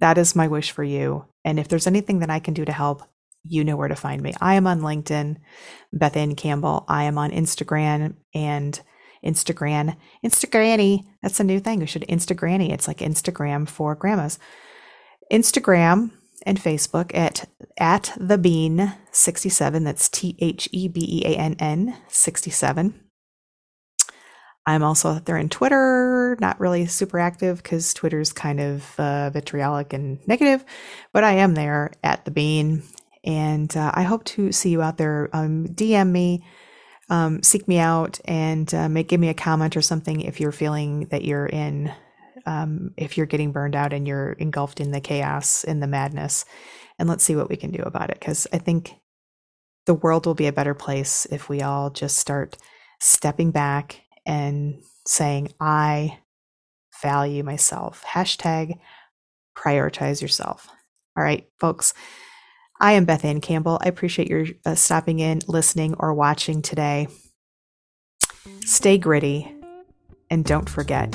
That 0.00 0.18
is 0.18 0.36
my 0.36 0.48
wish 0.48 0.70
for 0.70 0.84
you. 0.84 1.24
And 1.44 1.58
if 1.58 1.68
there's 1.68 1.86
anything 1.86 2.18
that 2.18 2.30
I 2.30 2.40
can 2.40 2.52
do 2.52 2.64
to 2.64 2.72
help, 2.72 3.02
you 3.42 3.64
know 3.64 3.76
where 3.76 3.88
to 3.88 3.96
find 3.96 4.20
me. 4.22 4.34
I 4.40 4.54
am 4.54 4.66
on 4.66 4.80
LinkedIn, 4.80 5.36
Beth 5.92 6.16
Ann 6.16 6.34
Campbell. 6.34 6.84
I 6.88 7.04
am 7.04 7.16
on 7.16 7.30
Instagram 7.30 8.16
and 8.34 8.78
Instagram, 9.24 9.96
Instagranny. 10.24 11.04
That's 11.22 11.40
a 11.40 11.44
new 11.44 11.58
thing. 11.58 11.80
We 11.80 11.86
should 11.86 12.04
Instagranny. 12.06 12.70
It's 12.70 12.86
like 12.86 12.98
Instagram 12.98 13.66
for 13.68 13.94
grandmas. 13.94 14.38
Instagram 15.30 16.10
and 16.44 16.58
Facebook 16.58 17.14
at 17.14 17.48
at 17.78 18.12
the 18.18 18.38
Bean 18.38 18.94
67. 19.12 19.84
That's 19.84 20.08
T 20.08 20.36
H 20.38 20.68
E 20.72 20.88
B 20.88 21.00
E 21.00 21.34
A 21.34 21.36
N 21.36 21.56
N 21.58 21.96
67. 22.08 23.10
I'm 24.66 24.82
also 24.82 25.10
out 25.10 25.24
there 25.24 25.38
in 25.38 25.48
Twitter, 25.48 26.36
not 26.40 26.60
really 26.60 26.86
super 26.86 27.18
active 27.18 27.62
because 27.62 27.94
Twitter's 27.94 28.32
kind 28.32 28.60
of 28.60 29.00
uh, 29.00 29.30
vitriolic 29.30 29.92
and 29.92 30.18
negative, 30.28 30.64
but 31.12 31.24
I 31.24 31.32
am 31.32 31.54
there 31.54 31.92
at 32.04 32.24
the 32.24 32.30
Bean, 32.30 32.82
and 33.24 33.74
uh, 33.76 33.90
I 33.94 34.02
hope 34.02 34.24
to 34.24 34.52
see 34.52 34.70
you 34.70 34.82
out 34.82 34.98
there. 34.98 35.28
Um, 35.32 35.66
DM 35.68 36.10
me, 36.10 36.44
um, 37.08 37.42
seek 37.42 37.66
me 37.68 37.78
out, 37.78 38.20
and 38.26 38.72
uh, 38.74 38.88
make 38.88 39.08
give 39.08 39.18
me 39.18 39.30
a 39.30 39.34
comment 39.34 39.76
or 39.76 39.82
something 39.82 40.20
if 40.20 40.40
you're 40.40 40.52
feeling 40.52 41.06
that 41.06 41.24
you're 41.24 41.46
in, 41.46 41.92
um, 42.46 42.92
if 42.96 43.16
you're 43.16 43.26
getting 43.26 43.52
burned 43.52 43.74
out 43.74 43.92
and 43.92 44.06
you're 44.06 44.32
engulfed 44.32 44.80
in 44.80 44.90
the 44.90 45.00
chaos, 45.00 45.64
in 45.64 45.80
the 45.80 45.86
madness, 45.86 46.44
and 46.98 47.08
let's 47.08 47.24
see 47.24 47.36
what 47.36 47.48
we 47.48 47.56
can 47.56 47.70
do 47.70 47.82
about 47.82 48.10
it. 48.10 48.18
Because 48.18 48.46
I 48.52 48.58
think 48.58 48.94
the 49.86 49.94
world 49.94 50.26
will 50.26 50.34
be 50.34 50.46
a 50.46 50.52
better 50.52 50.74
place 50.74 51.26
if 51.30 51.48
we 51.48 51.62
all 51.62 51.90
just 51.90 52.16
start 52.16 52.56
stepping 53.00 53.50
back 53.50 54.02
and 54.26 54.82
saying, 55.06 55.52
I 55.58 56.18
value 57.02 57.42
myself. 57.42 58.04
Hashtag 58.06 58.78
prioritize 59.56 60.20
yourself. 60.20 60.68
All 61.16 61.24
right, 61.24 61.48
folks. 61.58 61.94
I 62.82 62.92
am 62.92 63.04
Beth 63.04 63.24
Ann 63.26 63.42
Campbell. 63.42 63.78
I 63.82 63.88
appreciate 63.88 64.28
your 64.28 64.46
uh, 64.64 64.74
stopping 64.74 65.18
in, 65.18 65.40
listening, 65.46 65.94
or 65.98 66.14
watching 66.14 66.62
today. 66.62 67.08
Stay 68.64 68.96
gritty 68.96 69.54
and 70.30 70.44
don't 70.44 70.68
forget, 70.68 71.14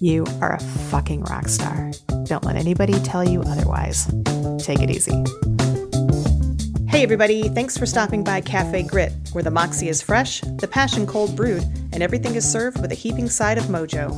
you 0.00 0.26
are 0.40 0.54
a 0.54 0.60
fucking 0.60 1.22
rock 1.24 1.46
star. 1.46 1.90
Don't 2.24 2.44
let 2.44 2.56
anybody 2.56 2.98
tell 3.00 3.22
you 3.22 3.42
otherwise. 3.42 4.06
Take 4.58 4.80
it 4.80 4.90
easy. 4.90 5.12
Hey, 6.88 7.04
everybody, 7.04 7.48
thanks 7.50 7.78
for 7.78 7.86
stopping 7.86 8.24
by 8.24 8.40
Cafe 8.40 8.82
Grit, 8.84 9.12
where 9.32 9.44
the 9.44 9.50
moxie 9.50 9.88
is 9.88 10.02
fresh, 10.02 10.40
the 10.40 10.66
passion 10.66 11.06
cold 11.06 11.36
brewed, 11.36 11.62
and 11.92 12.02
everything 12.02 12.34
is 12.34 12.50
served 12.50 12.80
with 12.80 12.90
a 12.90 12.96
heaping 12.96 13.28
side 13.28 13.58
of 13.58 13.64
mojo. 13.64 14.10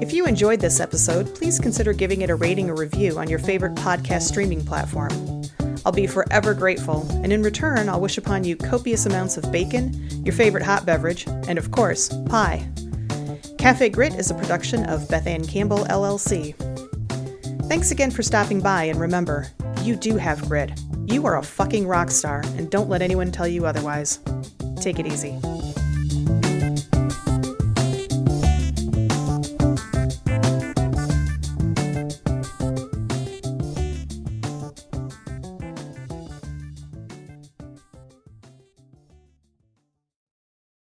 If 0.00 0.12
you 0.12 0.26
enjoyed 0.26 0.60
this 0.60 0.80
episode, 0.80 1.34
please 1.34 1.58
consider 1.58 1.92
giving 1.92 2.22
it 2.22 2.30
a 2.30 2.34
rating 2.34 2.68
or 2.68 2.74
review 2.74 3.18
on 3.18 3.28
your 3.28 3.38
favorite 3.38 3.74
podcast 3.74 4.22
streaming 4.22 4.64
platform. 4.64 5.42
I'll 5.86 5.92
be 5.92 6.06
forever 6.06 6.54
grateful, 6.54 7.06
and 7.22 7.32
in 7.32 7.42
return, 7.42 7.88
I'll 7.88 8.00
wish 8.00 8.18
upon 8.18 8.44
you 8.44 8.56
copious 8.56 9.06
amounts 9.06 9.36
of 9.36 9.50
bacon, 9.50 9.92
your 10.24 10.34
favorite 10.34 10.62
hot 10.62 10.86
beverage, 10.86 11.26
and 11.26 11.58
of 11.58 11.70
course, 11.70 12.08
pie. 12.26 12.68
Cafe 13.64 13.88
Grit 13.88 14.14
is 14.16 14.30
a 14.30 14.34
production 14.34 14.84
of 14.90 15.08
Beth 15.08 15.26
Ann 15.26 15.42
Campbell 15.42 15.86
LLC. 15.86 16.54
Thanks 17.66 17.92
again 17.92 18.10
for 18.10 18.22
stopping 18.22 18.60
by, 18.60 18.84
and 18.84 19.00
remember, 19.00 19.46
you 19.80 19.96
do 19.96 20.18
have 20.18 20.46
grit. 20.46 20.78
You 21.06 21.24
are 21.24 21.38
a 21.38 21.42
fucking 21.42 21.86
rock 21.86 22.10
star, 22.10 22.42
and 22.58 22.70
don't 22.70 22.90
let 22.90 23.00
anyone 23.00 23.32
tell 23.32 23.48
you 23.48 23.64
otherwise. 23.64 24.18
Take 24.82 24.98
it 24.98 25.06
easy. 25.06 25.40